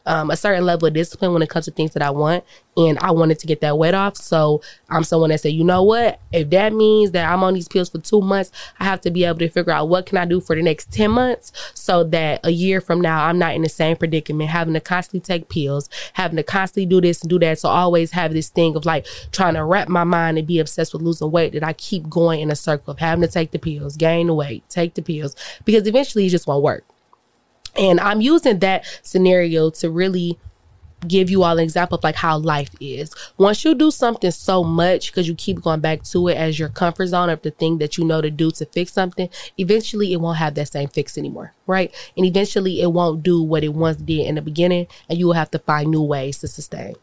um, 0.09 0.31
a 0.31 0.37
certain 0.37 0.65
level 0.65 0.88
of 0.88 0.95
discipline 0.95 1.35
when 1.35 1.43
it 1.43 1.50
comes 1.50 1.67
to 1.67 1.71
things 1.71 1.93
that 1.93 2.03
I 2.03 2.11
want. 2.11 2.43
And 2.77 2.99
I 3.00 3.11
wanted 3.11 3.38
to 3.41 3.47
get 3.47 3.61
that 3.61 3.77
weight 3.77 3.95
off. 3.95 4.17
So 4.17 4.62
I'm 4.88 5.05
someone 5.05 5.31
that 5.31 5.41
said, 5.41 5.53
you 5.53 5.65
know 5.65 5.83
what? 5.83 6.21
If 6.33 6.49
that 6.50 6.73
means 6.73 7.11
that 7.11 7.31
I'm 7.31 7.43
on 7.45 7.55
these 7.55 7.69
pills 7.69 7.91
for 7.91 7.99
two 7.99 8.21
months, 8.21 8.50
I 8.81 8.85
have 8.85 9.00
to 9.03 9.11
be 9.11 9.25
able 9.25 9.41
to 9.41 9.49
figure 9.49 9.73
out 9.73 9.88
what 9.88 10.07
can 10.07 10.17
I 10.17 10.25
do 10.25 10.41
for 10.41 10.57
the 10.57 10.62
next 10.62 10.91
10 10.93 11.11
months 11.11 11.53
so 11.75 12.05
that 12.05 12.41
a 12.45 12.50
year 12.50 12.81
from 12.81 13.00
now, 13.00 13.27
I'm 13.27 13.38
not 13.38 13.55
in 13.55 13.62
the 13.62 13.69
same 13.69 13.97
predicament, 13.97 14.49
having 14.49 14.75
to 14.75 14.81
constantly 14.81 15.21
take 15.21 15.50
pills, 15.50 15.91
having 16.15 16.37
to 16.37 16.43
constantly 16.43 16.87
do 16.87 17.00
this 17.00 17.21
and 17.21 17.29
do 17.29 17.38
that. 17.41 17.59
So 17.59 17.69
I 17.69 17.81
always 17.81 18.12
have 18.12 18.33
this 18.33 18.49
thing 18.49 18.77
of 18.77 18.87
like 18.87 19.07
trying 19.33 19.55
to 19.55 19.65
wrap 19.65 19.88
my 19.88 20.05
mind 20.05 20.38
and 20.38 20.47
be 20.47 20.59
obsessed 20.59 20.95
with 20.95 21.03
losing 21.03 21.31
weight 21.31 21.53
that 21.53 21.65
I 21.65 21.75
keep 21.75 22.09
going 22.09 22.41
in 22.41 22.50
a 22.50 22.57
circle 22.57 22.93
of 22.93 22.99
having 22.99 23.23
to 23.23 23.29
take 23.29 23.50
the 23.50 23.59
pills, 23.59 23.97
gain 23.97 24.29
the 24.29 24.35
weight, 24.35 24.67
take 24.71 24.95
the 24.95 25.03
pills, 25.03 25.37
because 25.65 25.87
eventually 25.87 26.27
it 26.27 26.31
just 26.31 26.47
won't 26.47 26.62
work. 26.62 26.85
And 27.78 28.00
I'm 28.00 28.20
using 28.20 28.58
that 28.61 28.85
scenario 29.02 29.70
to 29.70 29.90
really 29.90 30.38
give 31.06 31.30
you 31.30 31.44
all 31.44 31.56
an 31.56 31.62
example 31.62 31.97
of 31.97 32.04
like 32.04 32.16
how 32.16 32.38
life 32.38 32.70
is. 32.80 33.14
Once 33.37 33.64
you 33.64 33.75
do 33.75 33.90
something 33.90 34.30
so 34.30 34.64
much 34.64 35.11
because 35.11 35.28
you 35.28 35.35
keep 35.35 35.62
going 35.62 35.80
back 35.80 36.02
to 36.02 36.28
it 36.28 36.37
as 36.37 36.58
your 36.58 36.68
comfort 36.68 37.06
zone 37.06 37.30
of 37.30 37.42
the 37.42 37.50
thing 37.50 37.78
that 37.78 37.97
you 37.97 38.04
know 38.04 38.20
to 38.20 38.30
do 38.30 38.50
to 38.50 38.66
fix 38.66 38.92
something, 38.92 39.28
eventually 39.58 40.12
it 40.12 40.20
won't 40.20 40.38
have 40.38 40.54
that 40.54 40.68
same 40.68 40.88
fix 40.88 41.16
anymore, 41.16 41.54
right? 41.66 41.94
And 42.16 42.26
eventually 42.26 42.82
it 42.82 42.92
won't 42.92 43.23
do 43.23 43.42
what 43.42 43.62
it 43.62 43.75
once 43.75 43.99
did 43.99 44.26
in 44.26 44.35
the 44.35 44.42
beginning, 44.42 44.88
and 45.08 45.18
you 45.18 45.26
will 45.26 45.35
have 45.35 45.50
to 45.52 45.58
find 45.61 45.90
new 45.90 46.02
ways 46.02 46.38
to 46.38 46.49
sustain. 46.49 46.94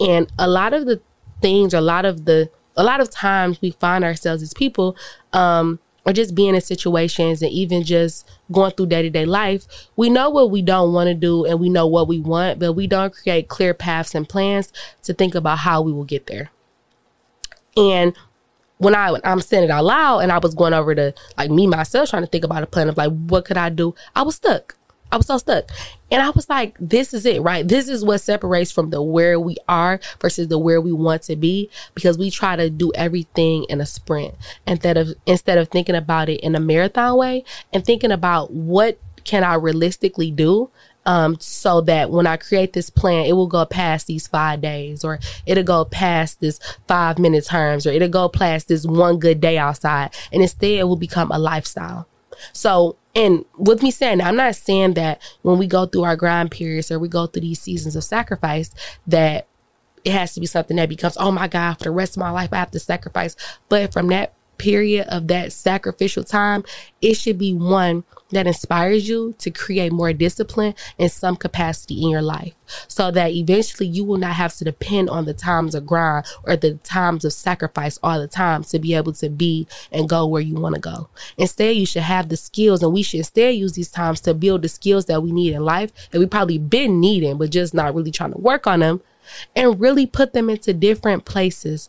And 0.00 0.32
a 0.38 0.48
lot 0.48 0.72
of 0.72 0.86
the 0.86 1.00
things, 1.42 1.74
a 1.74 1.80
lot 1.80 2.06
of 2.06 2.24
the, 2.24 2.50
a 2.76 2.82
lot 2.82 3.00
of 3.00 3.10
times 3.10 3.60
we 3.60 3.72
find 3.72 4.04
ourselves 4.04 4.42
as 4.42 4.54
people, 4.54 4.96
um, 5.32 5.80
or 6.06 6.12
just 6.12 6.34
being 6.34 6.54
in 6.54 6.60
situations 6.60 7.42
and 7.42 7.50
even 7.50 7.82
just 7.82 8.28
going 8.52 8.72
through 8.72 8.86
day 8.86 9.02
to 9.02 9.10
day 9.10 9.24
life, 9.24 9.66
we 9.96 10.10
know 10.10 10.28
what 10.30 10.50
we 10.50 10.62
don't 10.62 10.92
want 10.92 11.08
to 11.08 11.14
do 11.14 11.44
and 11.44 11.58
we 11.58 11.68
know 11.68 11.86
what 11.86 12.08
we 12.08 12.20
want, 12.20 12.58
but 12.58 12.74
we 12.74 12.86
don't 12.86 13.14
create 13.14 13.48
clear 13.48 13.74
paths 13.74 14.14
and 14.14 14.28
plans 14.28 14.72
to 15.02 15.14
think 15.14 15.34
about 15.34 15.58
how 15.58 15.80
we 15.80 15.92
will 15.92 16.04
get 16.04 16.26
there. 16.26 16.50
And 17.76 18.14
when 18.78 18.94
I 18.94 19.18
I'm 19.24 19.40
saying 19.40 19.64
it 19.64 19.70
out 19.70 19.84
loud 19.84 20.20
and 20.20 20.32
I 20.32 20.38
was 20.38 20.54
going 20.54 20.74
over 20.74 20.94
to 20.94 21.14
like 21.38 21.50
me 21.50 21.66
myself 21.66 22.10
trying 22.10 22.22
to 22.22 22.28
think 22.28 22.44
about 22.44 22.62
a 22.62 22.66
plan 22.66 22.88
of 22.88 22.96
like 22.96 23.12
what 23.12 23.44
could 23.44 23.56
I 23.56 23.70
do, 23.70 23.94
I 24.14 24.22
was 24.22 24.36
stuck. 24.36 24.76
I 25.14 25.16
was 25.16 25.26
so 25.26 25.38
stuck. 25.38 25.70
And 26.10 26.20
I 26.20 26.30
was 26.30 26.48
like, 26.48 26.76
this 26.80 27.14
is 27.14 27.24
it, 27.24 27.40
right? 27.40 27.66
This 27.66 27.88
is 27.88 28.04
what 28.04 28.18
separates 28.18 28.72
from 28.72 28.90
the 28.90 29.00
where 29.00 29.38
we 29.38 29.56
are 29.68 30.00
versus 30.20 30.48
the 30.48 30.58
where 30.58 30.80
we 30.80 30.90
want 30.90 31.22
to 31.22 31.36
be 31.36 31.70
because 31.94 32.18
we 32.18 32.32
try 32.32 32.56
to 32.56 32.68
do 32.68 32.90
everything 32.96 33.64
in 33.68 33.80
a 33.80 33.86
sprint 33.86 34.34
instead 34.66 34.96
of 34.96 35.14
instead 35.24 35.56
of 35.56 35.68
thinking 35.68 35.94
about 35.94 36.28
it 36.28 36.40
in 36.40 36.56
a 36.56 36.60
marathon 36.60 37.16
way 37.16 37.44
and 37.72 37.84
thinking 37.84 38.10
about 38.10 38.50
what 38.50 38.98
can 39.22 39.44
I 39.44 39.54
realistically 39.54 40.32
do 40.32 40.68
um, 41.06 41.38
so 41.38 41.80
that 41.82 42.10
when 42.10 42.26
I 42.26 42.36
create 42.36 42.72
this 42.72 42.90
plan, 42.90 43.26
it 43.26 43.34
will 43.34 43.46
go 43.46 43.64
past 43.64 44.08
these 44.08 44.26
five 44.26 44.60
days, 44.60 45.04
or 45.04 45.20
it'll 45.46 45.62
go 45.62 45.84
past 45.84 46.40
this 46.40 46.58
five 46.88 47.20
minute 47.20 47.46
terms, 47.46 47.86
or 47.86 47.90
it'll 47.90 48.08
go 48.08 48.28
past 48.28 48.66
this 48.66 48.84
one 48.84 49.20
good 49.20 49.40
day 49.40 49.58
outside, 49.58 50.12
and 50.32 50.42
instead 50.42 50.80
it 50.80 50.88
will 50.88 50.96
become 50.96 51.30
a 51.30 51.38
lifestyle. 51.38 52.08
So, 52.52 52.96
and 53.14 53.44
with 53.56 53.82
me 53.82 53.90
saying 53.90 54.20
I'm 54.20 54.36
not 54.36 54.56
saying 54.56 54.94
that 54.94 55.22
when 55.42 55.58
we 55.58 55.66
go 55.66 55.86
through 55.86 56.04
our 56.04 56.16
grind 56.16 56.50
periods 56.50 56.90
or 56.90 56.98
we 56.98 57.08
go 57.08 57.26
through 57.26 57.42
these 57.42 57.60
seasons 57.60 57.96
of 57.96 58.04
sacrifice, 58.04 58.70
that 59.06 59.46
it 60.04 60.12
has 60.12 60.34
to 60.34 60.40
be 60.40 60.46
something 60.46 60.76
that 60.76 60.88
becomes, 60.88 61.16
oh 61.18 61.32
my 61.32 61.48
God, 61.48 61.74
for 61.74 61.84
the 61.84 61.90
rest 61.90 62.16
of 62.16 62.20
my 62.20 62.30
life, 62.30 62.52
I 62.52 62.56
have 62.56 62.70
to 62.72 62.78
sacrifice. 62.78 63.36
But 63.68 63.92
from 63.92 64.08
that 64.08 64.34
period 64.58 65.06
of 65.08 65.28
that 65.28 65.52
sacrificial 65.52 66.24
time, 66.24 66.64
it 67.00 67.14
should 67.14 67.38
be 67.38 67.52
one 67.54 68.04
that 68.30 68.46
inspires 68.46 69.08
you 69.08 69.34
to 69.38 69.50
create 69.50 69.92
more 69.92 70.12
discipline 70.12 70.74
in 70.98 71.08
some 71.08 71.36
capacity 71.36 72.02
in 72.02 72.10
your 72.10 72.22
life 72.22 72.54
so 72.88 73.10
that 73.10 73.30
eventually 73.30 73.88
you 73.88 74.04
will 74.04 74.16
not 74.16 74.32
have 74.32 74.54
to 74.56 74.64
depend 74.64 75.08
on 75.08 75.24
the 75.24 75.34
times 75.34 75.74
of 75.74 75.86
grind 75.86 76.26
or 76.44 76.56
the 76.56 76.74
times 76.74 77.24
of 77.24 77.32
sacrifice 77.32 77.98
all 78.02 78.18
the 78.18 78.26
time 78.26 78.64
to 78.64 78.78
be 78.78 78.94
able 78.94 79.12
to 79.12 79.28
be 79.28 79.66
and 79.92 80.08
go 80.08 80.26
where 80.26 80.42
you 80.42 80.54
want 80.54 80.74
to 80.74 80.80
go. 80.80 81.08
Instead, 81.36 81.76
you 81.76 81.86
should 81.86 82.02
have 82.02 82.28
the 82.28 82.36
skills 82.36 82.82
and 82.82 82.92
we 82.92 83.02
should 83.02 83.18
instead 83.18 83.54
use 83.54 83.72
these 83.72 83.90
times 83.90 84.20
to 84.20 84.34
build 84.34 84.62
the 84.62 84.68
skills 84.68 85.06
that 85.06 85.22
we 85.22 85.30
need 85.30 85.54
in 85.54 85.64
life 85.64 85.92
that 86.10 86.18
we 86.18 86.26
probably 86.26 86.58
been 86.58 87.00
needing, 87.00 87.38
but 87.38 87.50
just 87.50 87.74
not 87.74 87.94
really 87.94 88.10
trying 88.10 88.32
to 88.32 88.38
work 88.38 88.66
on 88.66 88.80
them 88.80 89.00
and 89.54 89.80
really 89.80 90.06
put 90.06 90.32
them 90.32 90.50
into 90.50 90.72
different 90.72 91.24
places 91.24 91.88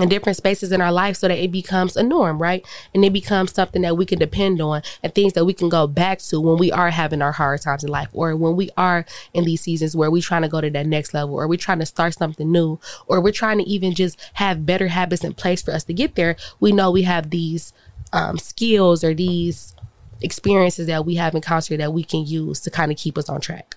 in 0.00 0.08
different 0.08 0.36
spaces 0.36 0.72
in 0.72 0.80
our 0.80 0.90
life 0.90 1.16
so 1.16 1.28
that 1.28 1.38
it 1.38 1.52
becomes 1.52 1.96
a 1.96 2.02
norm, 2.02 2.42
right? 2.42 2.66
And 2.92 3.04
it 3.04 3.12
becomes 3.12 3.52
something 3.52 3.82
that 3.82 3.96
we 3.96 4.04
can 4.04 4.18
depend 4.18 4.60
on 4.60 4.82
and 5.02 5.14
things 5.14 5.34
that 5.34 5.44
we 5.44 5.52
can 5.52 5.68
go 5.68 5.86
back 5.86 6.18
to 6.20 6.40
when 6.40 6.58
we 6.58 6.72
are 6.72 6.90
having 6.90 7.22
our 7.22 7.30
hard 7.30 7.60
times 7.60 7.84
in 7.84 7.90
life 7.90 8.08
or 8.12 8.34
when 8.34 8.56
we 8.56 8.70
are 8.76 9.04
in 9.32 9.44
these 9.44 9.60
seasons 9.60 9.94
where 9.94 10.10
we're 10.10 10.20
trying 10.20 10.42
to 10.42 10.48
go 10.48 10.60
to 10.60 10.68
that 10.70 10.86
next 10.86 11.14
level 11.14 11.36
or 11.36 11.46
we're 11.46 11.56
trying 11.56 11.78
to 11.78 11.86
start 11.86 12.14
something 12.14 12.50
new 12.50 12.80
or 13.06 13.20
we're 13.20 13.30
trying 13.30 13.58
to 13.58 13.64
even 13.64 13.94
just 13.94 14.18
have 14.34 14.66
better 14.66 14.88
habits 14.88 15.22
in 15.22 15.32
place 15.32 15.62
for 15.62 15.70
us 15.70 15.84
to 15.84 15.94
get 15.94 16.16
there. 16.16 16.34
We 16.58 16.72
know 16.72 16.90
we 16.90 17.02
have 17.02 17.30
these 17.30 17.72
um, 18.12 18.36
skills 18.36 19.04
or 19.04 19.14
these 19.14 19.74
experiences 20.20 20.88
that 20.88 21.06
we 21.06 21.14
have 21.16 21.36
encountered 21.36 21.78
that 21.78 21.92
we 21.92 22.02
can 22.02 22.26
use 22.26 22.58
to 22.60 22.70
kind 22.70 22.90
of 22.90 22.98
keep 22.98 23.16
us 23.16 23.28
on 23.28 23.40
track. 23.40 23.76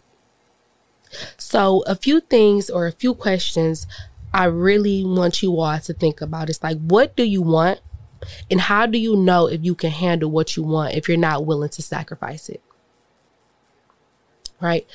So, 1.38 1.84
a 1.88 1.96
few 1.96 2.20
things 2.20 2.70
or 2.70 2.86
a 2.86 2.92
few 2.92 3.14
questions 3.14 3.88
I 4.34 4.46
really 4.46 5.04
want 5.04 5.42
you 5.42 5.60
all 5.60 5.80
to 5.80 5.94
think 5.94 6.22
about. 6.22 6.50
It's 6.50 6.64
like, 6.64 6.78
what 6.78 7.16
do 7.16 7.24
you 7.24 7.42
want? 7.42 7.82
And 8.50 8.62
how 8.62 8.86
do 8.86 8.98
you 8.98 9.16
know 9.16 9.48
if 9.48 9.64
you 9.64 9.76
can 9.76 9.92
handle 9.92 10.30
what 10.30 10.56
you 10.56 10.64
want 10.64 10.96
if 10.96 11.08
you're 11.08 11.18
not 11.18 11.46
willing 11.46 11.70
to 11.70 11.82
sacrifice 11.82 12.50
it? 12.50 12.62
Right? 14.60 14.88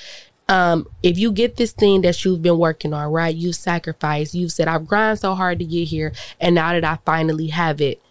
Um, 0.48 0.88
if 1.02 1.18
you 1.18 1.32
get 1.32 1.56
this 1.56 1.72
thing 1.72 2.02
that 2.02 2.24
you've 2.24 2.42
been 2.42 2.58
working 2.58 2.92
on, 2.92 3.10
right? 3.10 3.34
You 3.34 3.52
sacrifice, 3.52 4.34
you've 4.34 4.52
said, 4.52 4.68
I've 4.68 4.86
grind 4.86 5.18
so 5.20 5.34
hard 5.34 5.60
to 5.60 5.64
get 5.64 5.88
here. 5.88 6.12
And 6.40 6.54
now 6.54 6.72
that 6.72 6.84
I 6.84 6.98
finally 7.06 7.48
have 7.48 7.80
it, 7.80 8.02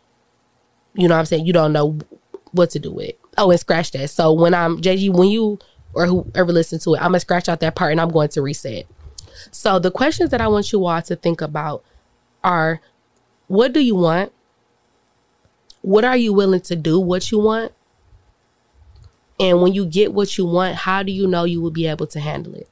you 0.94 1.08
know 1.08 1.16
what 1.16 1.20
I'm 1.20 1.26
saying? 1.26 1.46
You 1.46 1.54
don't 1.54 1.74
know 1.74 2.00
what 2.52 2.72
to 2.72 2.80
do 2.80 2.92
with 2.92 3.10
it. 3.10 3.20
Oh, 3.38 3.52
and 3.52 3.60
scratch 3.60 3.92
that. 3.92 4.10
So 4.10 4.34
when 4.34 4.54
I'm, 4.54 4.82
JG, 4.82 5.14
when 5.14 5.30
you 5.30 5.60
or 5.94 6.06
whoever 6.08 6.52
listens 6.52 6.84
to 6.86 6.96
it, 6.96 7.02
I'm 7.02 7.14
to 7.14 7.20
scratch 7.20 7.50
out 7.50 7.60
that 7.60 7.76
part 7.76 7.92
and 7.92 8.02
I'm 8.02 8.10
going 8.10 8.30
to 8.30 8.42
reset. 8.42 8.86
So 9.52 9.80
the 9.80 9.92
questions 9.92 10.30
that 10.30 10.42
I 10.42 10.48
want 10.48 10.72
you 10.72 10.86
all 10.86 11.02
to 11.02 11.16
think 11.16 11.42
about 11.42 11.84
are 12.44 12.82
what 13.48 13.74
do 13.74 13.80
you 13.80 13.96
want? 13.96 14.32
What 15.82 16.06
are 16.06 16.18
you 16.18 16.34
willing 16.34 16.62
to 16.62 16.76
do 16.76 17.00
what 17.00 17.32
you 17.32 17.40
want? 17.40 17.74
And 19.40 19.62
when 19.62 19.74
you 19.74 19.86
get 19.86 20.14
what 20.14 20.38
you 20.38 20.46
want, 20.46 20.76
how 20.76 21.02
do 21.02 21.12
you 21.12 21.26
know 21.26 21.46
you 21.46 21.62
will 21.62 21.72
be 21.72 21.88
able 21.88 22.06
to 22.08 22.20
handle 22.20 22.54
it? 22.54 22.70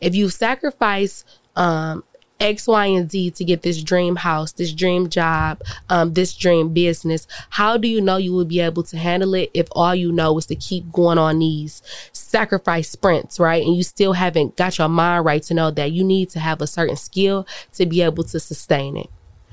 If 0.00 0.14
you 0.14 0.28
sacrifice 0.28 1.24
um, 1.56 2.04
X, 2.44 2.68
Y, 2.68 2.86
and 2.86 3.10
Z 3.10 3.30
to 3.30 3.44
get 3.44 3.62
this 3.62 3.82
dream 3.82 4.16
house, 4.16 4.52
this 4.52 4.72
dream 4.72 5.08
job, 5.08 5.62
um, 5.88 6.12
this 6.12 6.34
dream 6.34 6.74
business, 6.74 7.26
how 7.50 7.78
do 7.78 7.88
you 7.88 8.02
know 8.02 8.18
you 8.18 8.32
will 8.32 8.44
be 8.44 8.60
able 8.60 8.82
to 8.82 8.98
handle 8.98 9.34
it 9.34 9.50
if 9.54 9.66
all 9.72 9.94
you 9.94 10.12
know 10.12 10.36
is 10.36 10.44
to 10.46 10.54
keep 10.54 10.92
going 10.92 11.16
on 11.16 11.38
these 11.38 11.82
sacrifice 12.12 12.90
sprints, 12.90 13.40
right? 13.40 13.64
And 13.64 13.74
you 13.74 13.82
still 13.82 14.12
haven't 14.12 14.56
got 14.56 14.76
your 14.76 14.90
mind 14.90 15.24
right 15.24 15.42
to 15.44 15.54
know 15.54 15.70
that 15.70 15.92
you 15.92 16.04
need 16.04 16.28
to 16.30 16.38
have 16.38 16.60
a 16.60 16.66
certain 16.66 16.96
skill 16.96 17.46
to 17.72 17.86
be 17.86 18.02
able 18.02 18.24
to 18.24 18.38
sustain 18.38 18.98
it 18.98 19.08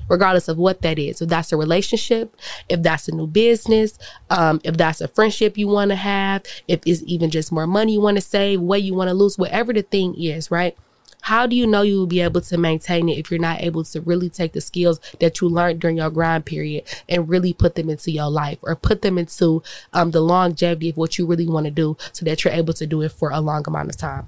regardless 0.08 0.48
of 0.48 0.58
what 0.58 0.82
that 0.82 0.98
is. 0.98 1.22
If 1.22 1.30
that's 1.30 1.52
a 1.52 1.56
relationship, 1.56 2.36
if 2.68 2.82
that's 2.82 3.08
a 3.08 3.14
new 3.14 3.26
business, 3.26 3.98
um, 4.28 4.60
if 4.64 4.76
that's 4.76 5.00
a 5.00 5.08
friendship 5.08 5.56
you 5.56 5.68
want 5.68 5.90
to 5.90 5.96
have, 5.96 6.42
if 6.68 6.80
it's 6.84 7.02
even 7.06 7.30
just 7.30 7.52
more 7.52 7.66
money 7.66 7.94
you 7.94 8.00
want 8.02 8.18
to 8.18 8.20
save, 8.20 8.60
what 8.60 8.82
you 8.82 8.92
want 8.92 9.08
to 9.08 9.14
lose, 9.14 9.38
whatever 9.38 9.72
the 9.72 9.80
thing 9.80 10.14
is, 10.20 10.50
right? 10.50 10.76
How 11.22 11.46
do 11.46 11.54
you 11.54 11.66
know 11.66 11.82
you 11.82 11.98
will 11.98 12.06
be 12.06 12.20
able 12.20 12.40
to 12.42 12.58
maintain 12.58 13.08
it 13.08 13.16
if 13.16 13.30
you're 13.30 13.40
not 13.40 13.62
able 13.62 13.84
to 13.84 14.00
really 14.00 14.28
take 14.28 14.52
the 14.52 14.60
skills 14.60 15.00
that 15.20 15.40
you 15.40 15.48
learned 15.48 15.80
during 15.80 15.96
your 15.98 16.10
grind 16.10 16.44
period 16.44 16.84
and 17.08 17.28
really 17.28 17.52
put 17.52 17.76
them 17.76 17.88
into 17.88 18.10
your 18.10 18.28
life 18.28 18.58
or 18.62 18.74
put 18.74 19.02
them 19.02 19.18
into 19.18 19.62
um, 19.92 20.10
the 20.10 20.20
longevity 20.20 20.90
of 20.90 20.96
what 20.96 21.18
you 21.18 21.26
really 21.26 21.46
want 21.46 21.64
to 21.64 21.70
do 21.70 21.96
so 22.12 22.24
that 22.24 22.44
you're 22.44 22.52
able 22.52 22.74
to 22.74 22.86
do 22.86 23.02
it 23.02 23.12
for 23.12 23.30
a 23.30 23.40
long 23.40 23.64
amount 23.68 23.88
of 23.88 23.96
time? 23.96 24.26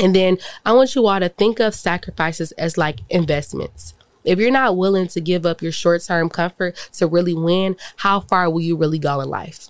And 0.00 0.14
then 0.14 0.38
I 0.64 0.72
want 0.72 0.94
you 0.94 1.06
all 1.06 1.18
to 1.18 1.28
think 1.28 1.58
of 1.58 1.74
sacrifices 1.74 2.52
as 2.52 2.78
like 2.78 3.00
investments. 3.10 3.94
If 4.24 4.38
you're 4.38 4.50
not 4.50 4.76
willing 4.76 5.08
to 5.08 5.20
give 5.20 5.46
up 5.46 5.62
your 5.62 5.72
short 5.72 6.02
term 6.02 6.28
comfort 6.28 6.76
to 6.94 7.06
really 7.08 7.34
win, 7.34 7.76
how 7.96 8.20
far 8.20 8.48
will 8.48 8.60
you 8.60 8.76
really 8.76 8.98
go 8.98 9.20
in 9.20 9.28
life? 9.28 9.68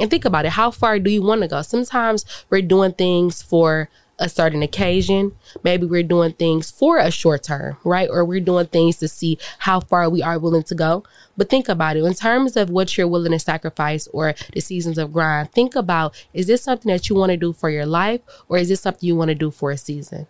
And 0.00 0.10
think 0.10 0.24
about 0.24 0.44
it. 0.44 0.52
How 0.52 0.70
far 0.70 0.98
do 0.98 1.10
you 1.10 1.22
want 1.22 1.42
to 1.42 1.48
go? 1.48 1.62
Sometimes 1.62 2.24
we're 2.48 2.62
doing 2.62 2.92
things 2.92 3.42
for 3.42 3.88
a 4.18 4.28
certain 4.28 4.62
occasion. 4.62 5.32
Maybe 5.62 5.86
we're 5.86 6.02
doing 6.02 6.32
things 6.32 6.70
for 6.70 6.98
a 6.98 7.10
short 7.10 7.42
term, 7.42 7.76
right? 7.84 8.08
Or 8.10 8.24
we're 8.24 8.40
doing 8.40 8.66
things 8.66 8.96
to 8.98 9.08
see 9.08 9.38
how 9.60 9.80
far 9.80 10.08
we 10.08 10.22
are 10.22 10.38
willing 10.38 10.62
to 10.64 10.74
go. 10.74 11.04
But 11.36 11.48
think 11.50 11.68
about 11.68 11.96
it 11.96 12.04
in 12.04 12.14
terms 12.14 12.56
of 12.56 12.70
what 12.70 12.96
you're 12.96 13.08
willing 13.08 13.32
to 13.32 13.38
sacrifice 13.38 14.06
or 14.08 14.34
the 14.52 14.60
seasons 14.60 14.98
of 14.98 15.12
grind. 15.12 15.52
Think 15.52 15.74
about 15.74 16.14
is 16.32 16.46
this 16.46 16.62
something 16.62 16.90
that 16.92 17.08
you 17.08 17.16
want 17.16 17.30
to 17.30 17.36
do 17.36 17.52
for 17.52 17.70
your 17.70 17.86
life 17.86 18.20
or 18.48 18.58
is 18.58 18.68
this 18.68 18.82
something 18.82 19.06
you 19.06 19.16
want 19.16 19.30
to 19.30 19.34
do 19.34 19.50
for 19.50 19.70
a 19.70 19.76
season? 19.76 20.26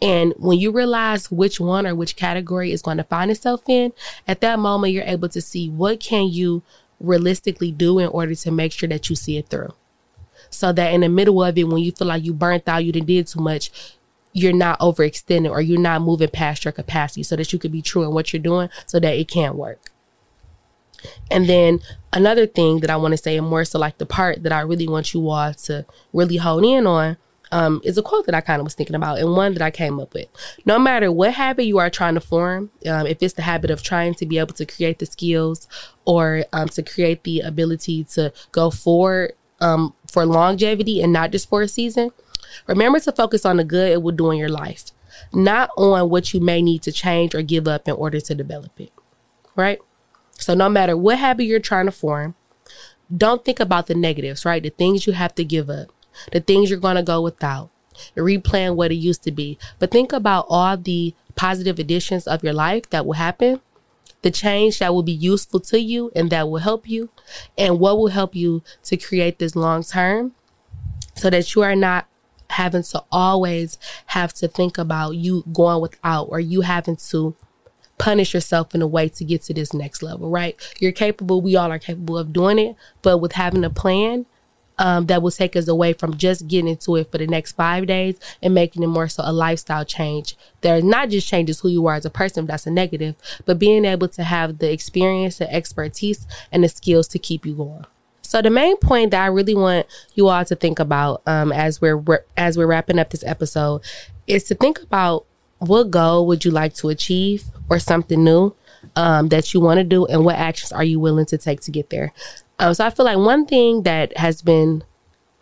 And 0.00 0.34
when 0.38 0.58
you 0.58 0.70
realize 0.70 1.30
which 1.30 1.60
one 1.60 1.86
or 1.86 1.94
which 1.94 2.16
category 2.16 2.72
is 2.72 2.82
going 2.82 2.98
to 2.98 3.04
find 3.04 3.30
itself 3.30 3.62
in, 3.68 3.92
at 4.28 4.40
that 4.40 4.58
moment, 4.58 4.92
you're 4.92 5.04
able 5.04 5.28
to 5.30 5.40
see 5.40 5.70
what 5.70 6.00
can 6.00 6.28
you 6.28 6.62
realistically 7.00 7.72
do 7.72 7.98
in 7.98 8.08
order 8.08 8.34
to 8.34 8.50
make 8.50 8.72
sure 8.72 8.88
that 8.88 9.08
you 9.08 9.16
see 9.16 9.36
it 9.36 9.48
through 9.48 9.72
so 10.54 10.72
that 10.72 10.92
in 10.92 11.00
the 11.02 11.08
middle 11.08 11.42
of 11.42 11.56
it, 11.58 11.64
when 11.64 11.82
you 11.82 11.92
feel 11.92 12.08
like 12.08 12.24
you 12.24 12.32
burnt 12.32 12.68
out, 12.68 12.84
you 12.84 12.92
didn't 12.92 13.06
did 13.06 13.26
too 13.26 13.40
much, 13.40 13.70
you're 14.32 14.52
not 14.52 14.78
overextended 14.80 15.50
or 15.50 15.60
you're 15.60 15.80
not 15.80 16.02
moving 16.02 16.28
past 16.28 16.64
your 16.64 16.72
capacity 16.72 17.22
so 17.22 17.36
that 17.36 17.52
you 17.52 17.58
could 17.58 17.72
be 17.72 17.82
true 17.82 18.02
in 18.02 18.12
what 18.12 18.32
you're 18.32 18.42
doing 18.42 18.68
so 18.86 18.98
that 19.00 19.14
it 19.14 19.28
can 19.28 19.56
work. 19.56 19.90
And 21.30 21.48
then 21.48 21.80
another 22.12 22.46
thing 22.46 22.80
that 22.80 22.90
I 22.90 22.96
want 22.96 23.12
to 23.12 23.18
say, 23.18 23.36
and 23.36 23.46
more 23.46 23.64
so 23.64 23.78
like 23.78 23.98
the 23.98 24.06
part 24.06 24.42
that 24.42 24.52
I 24.52 24.60
really 24.60 24.88
want 24.88 25.12
you 25.12 25.28
all 25.28 25.52
to 25.52 25.84
really 26.12 26.38
hone 26.38 26.64
in 26.64 26.86
on, 26.86 27.16
um, 27.52 27.80
is 27.84 27.96
a 27.96 28.02
quote 28.02 28.26
that 28.26 28.34
I 28.34 28.40
kind 28.40 28.60
of 28.60 28.64
was 28.64 28.74
thinking 28.74 28.96
about 28.96 29.18
and 29.18 29.36
one 29.36 29.52
that 29.52 29.62
I 29.62 29.70
came 29.70 30.00
up 30.00 30.12
with. 30.12 30.26
No 30.64 30.78
matter 30.78 31.12
what 31.12 31.34
habit 31.34 31.66
you 31.66 31.78
are 31.78 31.90
trying 31.90 32.14
to 32.14 32.20
form, 32.20 32.70
um, 32.86 33.06
if 33.06 33.22
it's 33.22 33.34
the 33.34 33.42
habit 33.42 33.70
of 33.70 33.82
trying 33.82 34.14
to 34.14 34.26
be 34.26 34.38
able 34.38 34.54
to 34.54 34.66
create 34.66 34.98
the 34.98 35.06
skills 35.06 35.68
or 36.04 36.44
um, 36.52 36.68
to 36.70 36.82
create 36.82 37.22
the 37.22 37.40
ability 37.40 38.04
to 38.04 38.32
go 38.50 38.70
forward 38.70 39.34
um, 39.64 39.94
for 40.12 40.26
longevity 40.26 41.02
and 41.02 41.12
not 41.12 41.32
just 41.32 41.48
for 41.48 41.62
a 41.62 41.68
season, 41.68 42.10
remember 42.66 43.00
to 43.00 43.12
focus 43.12 43.46
on 43.46 43.56
the 43.56 43.64
good 43.64 43.92
it 43.92 44.02
will 44.02 44.12
do 44.12 44.30
in 44.30 44.38
your 44.38 44.50
life, 44.50 44.84
not 45.32 45.70
on 45.76 46.10
what 46.10 46.34
you 46.34 46.40
may 46.40 46.60
need 46.60 46.82
to 46.82 46.92
change 46.92 47.34
or 47.34 47.42
give 47.42 47.66
up 47.66 47.88
in 47.88 47.94
order 47.94 48.20
to 48.20 48.34
develop 48.34 48.78
it. 48.78 48.92
Right? 49.56 49.78
So, 50.32 50.52
no 50.54 50.68
matter 50.68 50.96
what 50.96 51.18
habit 51.18 51.44
you're 51.44 51.60
trying 51.60 51.86
to 51.86 51.92
form, 51.92 52.34
don't 53.14 53.44
think 53.44 53.60
about 53.60 53.86
the 53.86 53.94
negatives, 53.94 54.44
right? 54.44 54.62
The 54.62 54.70
things 54.70 55.06
you 55.06 55.12
have 55.14 55.34
to 55.36 55.44
give 55.44 55.70
up, 55.70 55.88
the 56.32 56.40
things 56.40 56.68
you're 56.68 56.78
going 56.78 56.96
to 56.96 57.02
go 57.02 57.22
without, 57.22 57.70
replan 58.16 58.74
what 58.74 58.90
it 58.90 58.96
used 58.96 59.22
to 59.22 59.32
be. 59.32 59.58
But 59.78 59.90
think 59.90 60.12
about 60.12 60.46
all 60.48 60.76
the 60.76 61.14
positive 61.36 61.78
additions 61.78 62.26
of 62.26 62.42
your 62.42 62.52
life 62.52 62.90
that 62.90 63.06
will 63.06 63.14
happen 63.14 63.60
the 64.24 64.30
change 64.30 64.78
that 64.78 64.94
will 64.94 65.02
be 65.02 65.12
useful 65.12 65.60
to 65.60 65.78
you 65.78 66.10
and 66.16 66.30
that 66.30 66.48
will 66.48 66.60
help 66.60 66.88
you, 66.88 67.10
and 67.58 67.78
what 67.78 67.98
will 67.98 68.08
help 68.08 68.34
you 68.34 68.62
to 68.82 68.96
create 68.96 69.38
this 69.38 69.54
long 69.54 69.82
term 69.84 70.32
so 71.14 71.28
that 71.28 71.54
you 71.54 71.62
are 71.62 71.76
not 71.76 72.06
having 72.48 72.82
to 72.82 73.04
always 73.12 73.76
have 74.06 74.32
to 74.32 74.48
think 74.48 74.78
about 74.78 75.10
you 75.10 75.44
going 75.52 75.82
without 75.82 76.24
or 76.30 76.40
you 76.40 76.62
having 76.62 76.96
to 76.96 77.36
punish 77.98 78.32
yourself 78.32 78.74
in 78.74 78.80
a 78.80 78.86
way 78.86 79.10
to 79.10 79.24
get 79.24 79.42
to 79.42 79.52
this 79.52 79.74
next 79.74 80.02
level, 80.02 80.30
right? 80.30 80.56
You're 80.80 80.92
capable, 80.92 81.42
we 81.42 81.54
all 81.54 81.70
are 81.70 81.78
capable 81.78 82.16
of 82.16 82.32
doing 82.32 82.58
it, 82.58 82.76
but 83.02 83.18
with 83.18 83.32
having 83.32 83.62
a 83.62 83.70
plan, 83.70 84.24
um, 84.78 85.06
that 85.06 85.22
will 85.22 85.30
take 85.30 85.56
us 85.56 85.68
away 85.68 85.92
from 85.92 86.16
just 86.16 86.48
getting 86.48 86.68
into 86.68 86.96
it 86.96 87.10
for 87.10 87.18
the 87.18 87.26
next 87.26 87.52
five 87.52 87.86
days 87.86 88.18
and 88.42 88.54
making 88.54 88.82
it 88.82 88.88
more 88.88 89.08
so 89.08 89.22
a 89.24 89.32
lifestyle 89.32 89.84
change. 89.84 90.36
There 90.60 90.80
not 90.82 91.10
just 91.10 91.28
changes 91.28 91.60
who 91.60 91.68
you 91.68 91.86
are 91.86 91.94
as 91.94 92.04
a 92.04 92.10
person, 92.10 92.46
that's 92.46 92.66
a 92.66 92.70
negative, 92.70 93.14
but 93.44 93.58
being 93.58 93.84
able 93.84 94.08
to 94.08 94.24
have 94.24 94.58
the 94.58 94.72
experience, 94.72 95.38
the 95.38 95.52
expertise, 95.52 96.26
and 96.50 96.64
the 96.64 96.68
skills 96.68 97.08
to 97.08 97.18
keep 97.18 97.46
you 97.46 97.54
going. 97.54 97.86
So 98.22 98.42
the 98.42 98.50
main 98.50 98.76
point 98.78 99.12
that 99.12 99.22
I 99.22 99.26
really 99.26 99.54
want 99.54 99.86
you 100.14 100.28
all 100.28 100.44
to 100.44 100.56
think 100.56 100.80
about 100.80 101.22
um, 101.26 101.52
as 101.52 101.80
we're 101.80 102.02
as 102.36 102.58
we're 102.58 102.66
wrapping 102.66 102.98
up 102.98 103.10
this 103.10 103.22
episode 103.24 103.82
is 104.26 104.44
to 104.44 104.54
think 104.54 104.82
about 104.82 105.26
what 105.58 105.90
goal 105.90 106.26
would 106.26 106.44
you 106.44 106.50
like 106.50 106.74
to 106.74 106.88
achieve 106.88 107.44
or 107.70 107.78
something 107.78 108.24
new 108.24 108.54
um, 108.96 109.28
that 109.28 109.54
you 109.54 109.60
want 109.60 109.78
to 109.78 109.84
do 109.84 110.06
and 110.06 110.24
what 110.24 110.36
actions 110.36 110.72
are 110.72 110.84
you 110.84 111.00
willing 111.00 111.26
to 111.26 111.38
take 111.38 111.60
to 111.62 111.70
get 111.70 111.90
there. 111.90 112.12
Um, 112.58 112.74
so 112.74 112.86
I 112.86 112.90
feel 112.90 113.04
like 113.04 113.18
one 113.18 113.46
thing 113.46 113.82
that 113.82 114.16
has 114.16 114.42
been 114.42 114.84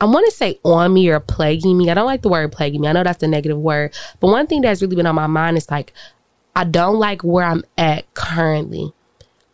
I 0.00 0.04
want 0.04 0.26
to 0.28 0.32
say 0.32 0.58
on 0.64 0.92
me 0.92 1.08
or 1.10 1.20
plaguing 1.20 1.78
me. 1.78 1.88
I 1.88 1.94
don't 1.94 2.06
like 2.06 2.22
the 2.22 2.28
word 2.28 2.50
plaguing 2.50 2.80
me. 2.80 2.88
I 2.88 2.92
know 2.92 3.04
that's 3.04 3.22
a 3.22 3.28
negative 3.28 3.58
word, 3.58 3.94
but 4.18 4.28
one 4.28 4.48
thing 4.48 4.62
that's 4.62 4.82
really 4.82 4.96
been 4.96 5.06
on 5.06 5.14
my 5.14 5.28
mind 5.28 5.56
is 5.56 5.70
like 5.70 5.92
I 6.56 6.64
don't 6.64 6.98
like 6.98 7.22
where 7.22 7.44
I'm 7.44 7.62
at 7.78 8.12
currently, 8.14 8.92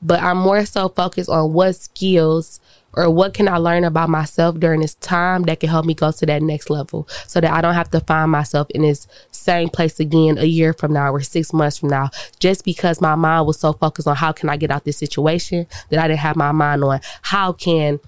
but 0.00 0.22
I'm 0.22 0.38
more 0.38 0.64
so 0.64 0.88
focused 0.88 1.28
on 1.28 1.52
what 1.52 1.76
skills 1.76 2.60
or 2.98 3.08
what 3.08 3.32
can 3.32 3.46
I 3.46 3.58
learn 3.58 3.84
about 3.84 4.10
myself 4.10 4.58
during 4.58 4.80
this 4.80 4.94
time 4.96 5.44
that 5.44 5.60
can 5.60 5.68
help 5.68 5.86
me 5.86 5.94
go 5.94 6.10
to 6.10 6.26
that 6.26 6.42
next 6.42 6.68
level 6.68 7.06
so 7.28 7.40
that 7.40 7.52
I 7.52 7.60
don't 7.60 7.74
have 7.74 7.90
to 7.92 8.00
find 8.00 8.32
myself 8.32 8.68
in 8.70 8.82
this 8.82 9.06
same 9.30 9.68
place 9.68 10.00
again 10.00 10.36
a 10.36 10.44
year 10.44 10.72
from 10.72 10.92
now 10.92 11.12
or 11.12 11.20
six 11.20 11.52
months 11.52 11.78
from 11.78 11.90
now 11.90 12.10
just 12.40 12.64
because 12.64 13.00
my 13.00 13.14
mind 13.14 13.46
was 13.46 13.60
so 13.60 13.72
focused 13.72 14.08
on 14.08 14.16
how 14.16 14.32
can 14.32 14.48
I 14.48 14.56
get 14.56 14.72
out 14.72 14.84
this 14.84 14.98
situation 14.98 15.68
that 15.90 16.00
I 16.00 16.08
didn't 16.08 16.20
have 16.20 16.34
my 16.34 16.50
mind 16.50 16.82
on 16.82 16.98
how 17.22 17.52
can 17.52 18.00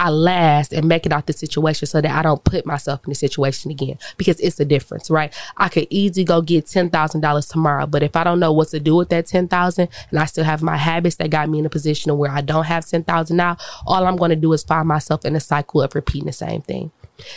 I 0.00 0.08
last 0.08 0.72
and 0.72 0.88
make 0.88 1.04
it 1.04 1.12
out 1.12 1.26
the 1.26 1.34
situation 1.34 1.86
so 1.86 2.00
that 2.00 2.10
I 2.10 2.22
don't 2.22 2.42
put 2.42 2.64
myself 2.64 3.04
in 3.04 3.10
the 3.10 3.14
situation 3.14 3.70
again 3.70 3.98
because 4.16 4.40
it's 4.40 4.58
a 4.58 4.64
difference, 4.64 5.10
right? 5.10 5.30
I 5.58 5.68
could 5.68 5.86
easily 5.90 6.24
go 6.24 6.40
get 6.40 6.64
$10,000 6.64 7.50
tomorrow, 7.50 7.86
but 7.86 8.02
if 8.02 8.16
I 8.16 8.24
don't 8.24 8.40
know 8.40 8.50
what 8.50 8.68
to 8.68 8.80
do 8.80 8.96
with 8.96 9.10
that 9.10 9.26
10,000 9.26 9.88
and 10.10 10.18
I 10.18 10.24
still 10.24 10.44
have 10.44 10.62
my 10.62 10.78
habits 10.78 11.16
that 11.16 11.28
got 11.28 11.50
me 11.50 11.58
in 11.58 11.66
a 11.66 11.70
position 11.70 12.16
where 12.16 12.30
I 12.30 12.40
don't 12.40 12.64
have 12.64 12.86
10,000 12.86 13.36
now, 13.36 13.58
all 13.86 14.06
I'm 14.06 14.16
going 14.16 14.30
to 14.30 14.36
do 14.36 14.54
is 14.54 14.62
find 14.62 14.88
myself 14.88 15.26
in 15.26 15.36
a 15.36 15.40
cycle 15.40 15.82
of 15.82 15.94
repeating 15.94 16.28
the 16.28 16.32
same 16.32 16.62
thing. 16.62 16.92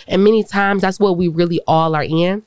And 0.08 0.24
many 0.24 0.46
times 0.46 0.84
that's 0.84 1.02
what 1.02 1.18
we 1.18 1.28
really 1.28 1.60
all 1.68 1.96
are 1.96 2.04
in 2.04 2.44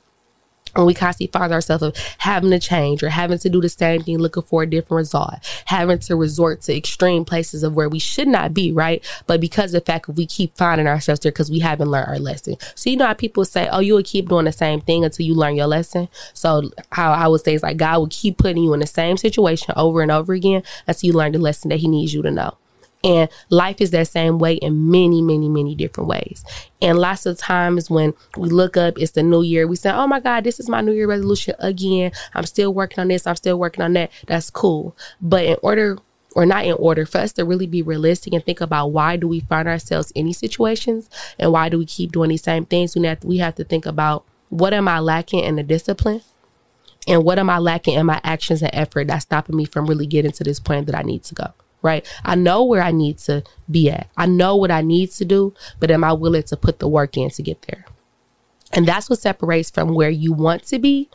when 0.73 0.85
we 0.85 0.93
constantly 0.93 1.31
find 1.31 1.53
ourselves 1.53 1.83
of 1.83 1.95
having 2.19 2.51
to 2.51 2.59
change 2.59 3.03
or 3.03 3.09
having 3.09 3.37
to 3.39 3.49
do 3.49 3.61
the 3.61 3.69
same 3.69 4.01
thing, 4.01 4.17
looking 4.17 4.43
for 4.43 4.63
a 4.63 4.69
different 4.69 4.99
result, 4.99 5.35
having 5.65 5.99
to 5.99 6.15
resort 6.15 6.61
to 6.61 6.75
extreme 6.75 7.25
places 7.25 7.63
of 7.63 7.73
where 7.73 7.89
we 7.89 7.99
should 7.99 8.27
not 8.27 8.53
be, 8.53 8.71
right? 8.71 9.03
But 9.27 9.41
because 9.41 9.73
of 9.73 9.83
the 9.83 9.91
fact 9.91 10.07
we 10.09 10.25
keep 10.25 10.57
finding 10.57 10.87
ourselves 10.87 11.21
there 11.21 11.31
because 11.31 11.51
we 11.51 11.59
haven't 11.59 11.89
learned 11.89 12.09
our 12.09 12.19
lesson. 12.19 12.55
So 12.75 12.89
you 12.89 12.97
know 12.97 13.07
how 13.07 13.13
people 13.13 13.45
say, 13.45 13.67
"Oh, 13.69 13.79
you 13.79 13.93
will 13.93 14.03
keep 14.03 14.29
doing 14.29 14.45
the 14.45 14.51
same 14.51 14.81
thing 14.81 15.03
until 15.03 15.25
you 15.25 15.33
learn 15.33 15.55
your 15.55 15.67
lesson." 15.67 16.09
So 16.33 16.71
how 16.91 17.11
I 17.11 17.27
would 17.27 17.43
say 17.43 17.53
is 17.53 17.63
like 17.63 17.77
God 17.77 17.99
will 17.99 18.07
keep 18.09 18.37
putting 18.37 18.63
you 18.63 18.73
in 18.73 18.79
the 18.79 18.87
same 18.87 19.17
situation 19.17 19.73
over 19.77 20.01
and 20.01 20.11
over 20.11 20.33
again 20.33 20.63
until 20.87 21.07
you 21.07 21.13
learn 21.13 21.31
the 21.31 21.39
lesson 21.39 21.69
that 21.69 21.79
He 21.79 21.87
needs 21.87 22.13
you 22.13 22.21
to 22.21 22.31
know. 22.31 22.57
And 23.07 23.29
life 23.49 23.79
is 23.79 23.91
that 23.91 24.09
same 24.09 24.37
way 24.37 24.55
in 24.55 24.91
many, 24.91 25.21
many, 25.21 25.47
many 25.47 25.75
different 25.75 26.09
ways. 26.09 26.43
And 26.81 26.99
lots 26.99 27.25
of 27.25 27.37
times 27.37 27.89
when 27.89 28.13
we 28.35 28.49
look 28.49 28.75
up, 28.75 28.99
it's 28.99 29.13
the 29.13 29.23
new 29.23 29.41
year, 29.41 29.65
we 29.65 29.77
say, 29.77 29.91
Oh 29.91 30.07
my 30.07 30.19
God, 30.19 30.43
this 30.43 30.59
is 30.59 30.67
my 30.67 30.81
new 30.81 30.91
year 30.91 31.07
resolution 31.07 31.55
again. 31.59 32.11
I'm 32.33 32.45
still 32.45 32.73
working 32.73 32.99
on 32.99 33.07
this. 33.07 33.25
I'm 33.25 33.37
still 33.37 33.57
working 33.57 33.81
on 33.81 33.93
that. 33.93 34.11
That's 34.27 34.49
cool. 34.49 34.93
But 35.21 35.45
in 35.45 35.55
order 35.63 35.99
or 36.35 36.45
not 36.45 36.65
in 36.65 36.73
order 36.73 37.05
for 37.05 37.19
us 37.19 37.31
to 37.33 37.45
really 37.45 37.65
be 37.65 37.81
realistic 37.81 38.33
and 38.33 38.43
think 38.43 38.59
about 38.59 38.87
why 38.87 39.15
do 39.15 39.25
we 39.25 39.39
find 39.39 39.69
ourselves 39.69 40.11
in 40.11 40.25
these 40.25 40.37
situations 40.37 41.09
and 41.39 41.53
why 41.53 41.69
do 41.69 41.77
we 41.77 41.85
keep 41.85 42.11
doing 42.11 42.29
these 42.29 42.43
same 42.43 42.65
things, 42.65 42.93
we 42.93 43.07
have 43.07 43.21
to, 43.21 43.27
we 43.27 43.37
have 43.37 43.55
to 43.55 43.63
think 43.63 43.85
about 43.85 44.25
what 44.49 44.73
am 44.73 44.89
I 44.89 44.99
lacking 44.99 45.45
in 45.45 45.55
the 45.55 45.63
discipline 45.63 46.21
and 47.07 47.23
what 47.23 47.39
am 47.39 47.49
I 47.49 47.57
lacking 47.57 47.93
in 47.93 48.05
my 48.05 48.19
actions 48.25 48.61
and 48.61 48.75
effort 48.75 49.07
that's 49.07 49.23
stopping 49.23 49.55
me 49.55 49.63
from 49.63 49.87
really 49.87 50.05
getting 50.05 50.31
to 50.33 50.43
this 50.43 50.59
point 50.59 50.87
that 50.87 50.95
I 50.95 51.03
need 51.03 51.23
to 51.23 51.33
go 51.33 51.53
right? 51.87 52.05
I 52.25 52.35
know 52.35 52.63
where 52.65 52.81
I 52.83 52.91
need 52.91 53.17
to 53.19 53.43
be 53.71 53.89
at. 53.89 54.09
I 54.17 54.25
know 54.25 54.57
what 54.57 54.69
I 54.69 54.81
need 54.81 55.11
to 55.11 55.25
do, 55.25 55.53
but 55.79 55.89
am 55.89 56.03
I 56.03 56.11
willing 56.11 56.43
to 56.43 56.57
put 56.57 56.79
the 56.79 56.87
work 56.87 57.15
in 57.15 57.29
to 57.31 57.41
get 57.41 57.61
there? 57.63 57.85
And 58.73 58.85
that's 58.85 59.09
what 59.09 59.19
separates 59.19 59.69
from 59.69 59.95
where 59.95 60.09
you 60.09 60.33
want 60.33 60.63
to 60.65 60.79
be, 60.79 61.09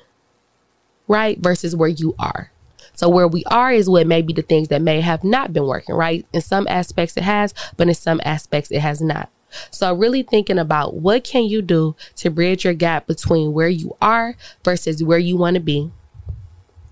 right? 1.07 1.39
Versus 1.39 1.77
where 1.77 1.91
you 1.91 2.15
are. 2.19 2.51
So 2.95 3.09
where 3.09 3.29
we 3.29 3.45
are 3.45 3.71
is 3.71 3.89
what 3.89 4.07
may 4.07 4.23
be 4.23 4.33
the 4.33 4.43
things 4.43 4.69
that 4.69 4.81
may 4.81 5.03
have 5.03 5.23
not 5.23 5.53
been 5.53 5.67
working, 5.67 5.95
right? 5.95 6.27
In 6.33 6.41
some 6.41 6.67
aspects 6.69 7.17
it 7.19 7.25
has, 7.25 7.53
but 7.77 7.89
in 7.89 7.95
some 7.95 8.21
aspects 8.25 8.71
it 8.71 8.81
has 8.81 9.03
not. 9.03 9.31
So 9.71 9.95
really 9.95 10.23
thinking 10.23 10.59
about 10.59 10.95
what 10.95 11.25
can 11.25 11.45
you 11.45 11.61
do 11.61 11.95
to 12.17 12.31
bridge 12.31 12.65
your 12.65 12.73
gap 12.73 13.07
between 13.07 13.53
where 13.53 13.69
you 13.69 13.95
are 14.01 14.35
versus 14.65 15.05
where 15.05 15.19
you 15.19 15.37
want 15.37 15.55
to 15.55 15.61
be 15.61 15.93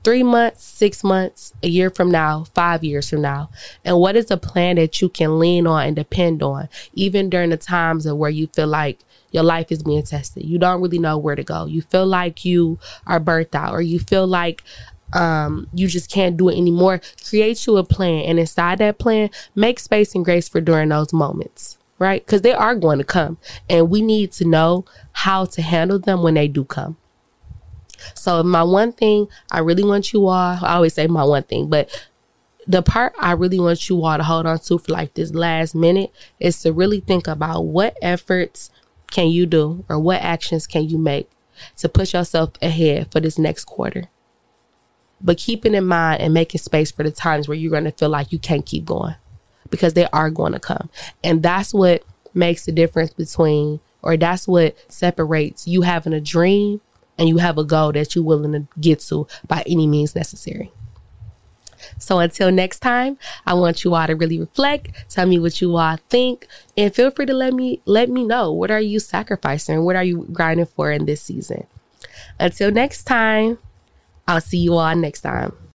three 0.02 0.22
months, 0.22 0.64
six 0.64 1.04
months, 1.04 1.52
a 1.62 1.68
year 1.68 1.90
from 1.90 2.10
now, 2.10 2.44
five 2.54 2.82
years 2.82 3.10
from 3.10 3.22
now? 3.22 3.50
And 3.84 3.98
what 3.98 4.16
is 4.16 4.30
a 4.30 4.36
plan 4.36 4.76
that 4.76 5.00
you 5.00 5.08
can 5.08 5.38
lean 5.38 5.66
on 5.66 5.86
and 5.86 5.96
depend 5.96 6.42
on, 6.42 6.68
even 6.94 7.30
during 7.30 7.50
the 7.50 7.56
times 7.56 8.06
of 8.06 8.16
where 8.16 8.30
you 8.30 8.46
feel 8.48 8.66
like 8.66 9.00
your 9.30 9.42
life 9.42 9.70
is 9.70 9.82
being 9.82 10.02
tested? 10.02 10.44
You 10.44 10.58
don't 10.58 10.80
really 10.80 10.98
know 10.98 11.18
where 11.18 11.36
to 11.36 11.44
go. 11.44 11.66
You 11.66 11.82
feel 11.82 12.06
like 12.06 12.44
you 12.44 12.78
are 13.06 13.20
burnt 13.20 13.54
out, 13.54 13.72
or 13.72 13.82
you 13.82 13.98
feel 13.98 14.26
like 14.26 14.62
um, 15.12 15.68
you 15.74 15.88
just 15.88 16.10
can't 16.10 16.36
do 16.36 16.48
it 16.48 16.56
anymore. 16.56 17.00
Create 17.28 17.66
you 17.66 17.76
a 17.76 17.84
plan, 17.84 18.24
and 18.24 18.38
inside 18.38 18.78
that 18.78 18.98
plan, 18.98 19.30
make 19.54 19.78
space 19.78 20.14
and 20.14 20.24
grace 20.24 20.48
for 20.48 20.60
during 20.60 20.88
those 20.88 21.12
moments. 21.12 21.76
Right? 21.98 22.24
Because 22.24 22.40
they 22.40 22.54
are 22.54 22.74
going 22.74 22.96
to 22.96 23.04
come, 23.04 23.36
and 23.68 23.90
we 23.90 24.00
need 24.00 24.32
to 24.32 24.46
know 24.46 24.86
how 25.12 25.44
to 25.44 25.60
handle 25.60 25.98
them 25.98 26.22
when 26.22 26.32
they 26.32 26.48
do 26.48 26.64
come. 26.64 26.96
So 28.14 28.42
my 28.42 28.62
one 28.62 28.92
thing 28.92 29.28
I 29.50 29.60
really 29.60 29.84
want 29.84 30.12
you 30.12 30.26
all, 30.26 30.58
I 30.62 30.74
always 30.74 30.94
say 30.94 31.06
my 31.06 31.24
one 31.24 31.42
thing, 31.44 31.68
but 31.68 32.08
the 32.66 32.82
part 32.82 33.14
I 33.18 33.32
really 33.32 33.58
want 33.58 33.88
you 33.88 34.04
all 34.04 34.16
to 34.16 34.22
hold 34.22 34.46
on 34.46 34.58
to 34.60 34.78
for 34.78 34.92
like 34.92 35.14
this 35.14 35.34
last 35.34 35.74
minute 35.74 36.12
is 36.38 36.60
to 36.62 36.72
really 36.72 37.00
think 37.00 37.26
about 37.26 37.62
what 37.62 37.96
efforts 38.02 38.70
can 39.10 39.28
you 39.28 39.46
do 39.46 39.84
or 39.88 39.98
what 39.98 40.22
actions 40.22 40.66
can 40.66 40.88
you 40.88 40.98
make 40.98 41.30
to 41.78 41.88
push 41.88 42.14
yourself 42.14 42.52
ahead 42.62 43.10
for 43.10 43.20
this 43.20 43.38
next 43.38 43.64
quarter. 43.64 44.04
But 45.20 45.38
keeping 45.38 45.74
in 45.74 45.84
mind 45.84 46.22
and 46.22 46.32
making 46.32 46.60
space 46.60 46.90
for 46.90 47.02
the 47.02 47.10
times 47.10 47.48
where 47.48 47.56
you're 47.56 47.70
going 47.70 47.84
to 47.84 47.92
feel 47.92 48.08
like 48.08 48.32
you 48.32 48.38
can't 48.38 48.64
keep 48.64 48.84
going 48.84 49.16
because 49.68 49.94
they 49.94 50.06
are 50.12 50.30
going 50.30 50.52
to 50.52 50.60
come. 50.60 50.88
And 51.22 51.42
that's 51.42 51.74
what 51.74 52.04
makes 52.32 52.64
the 52.64 52.72
difference 52.72 53.12
between, 53.12 53.80
or 54.02 54.16
that's 54.16 54.48
what 54.48 54.76
separates 54.90 55.66
you 55.66 55.82
having 55.82 56.12
a 56.12 56.20
dream 56.20 56.80
and 57.20 57.28
you 57.28 57.36
have 57.36 57.58
a 57.58 57.64
goal 57.64 57.92
that 57.92 58.14
you're 58.14 58.24
willing 58.24 58.52
to 58.52 58.66
get 58.80 58.98
to 59.00 59.28
by 59.46 59.62
any 59.66 59.86
means 59.86 60.16
necessary. 60.16 60.72
So 61.98 62.18
until 62.18 62.50
next 62.50 62.80
time, 62.80 63.18
I 63.46 63.54
want 63.54 63.84
you 63.84 63.94
all 63.94 64.06
to 64.06 64.16
really 64.16 64.40
reflect, 64.40 64.90
tell 65.08 65.26
me 65.26 65.38
what 65.38 65.60
you 65.60 65.76
all 65.76 65.98
think, 66.08 66.46
and 66.76 66.94
feel 66.94 67.10
free 67.10 67.26
to 67.26 67.34
let 67.34 67.54
me 67.54 67.80
let 67.84 68.08
me 68.08 68.24
know 68.24 68.50
what 68.52 68.70
are 68.70 68.80
you 68.80 68.98
sacrificing, 68.98 69.84
what 69.84 69.96
are 69.96 70.04
you 70.04 70.26
grinding 70.32 70.66
for 70.66 70.90
in 70.90 71.04
this 71.04 71.22
season. 71.22 71.66
Until 72.38 72.70
next 72.70 73.04
time, 73.04 73.58
I'll 74.26 74.40
see 74.40 74.58
you 74.58 74.74
all 74.74 74.96
next 74.96 75.20
time. 75.20 75.52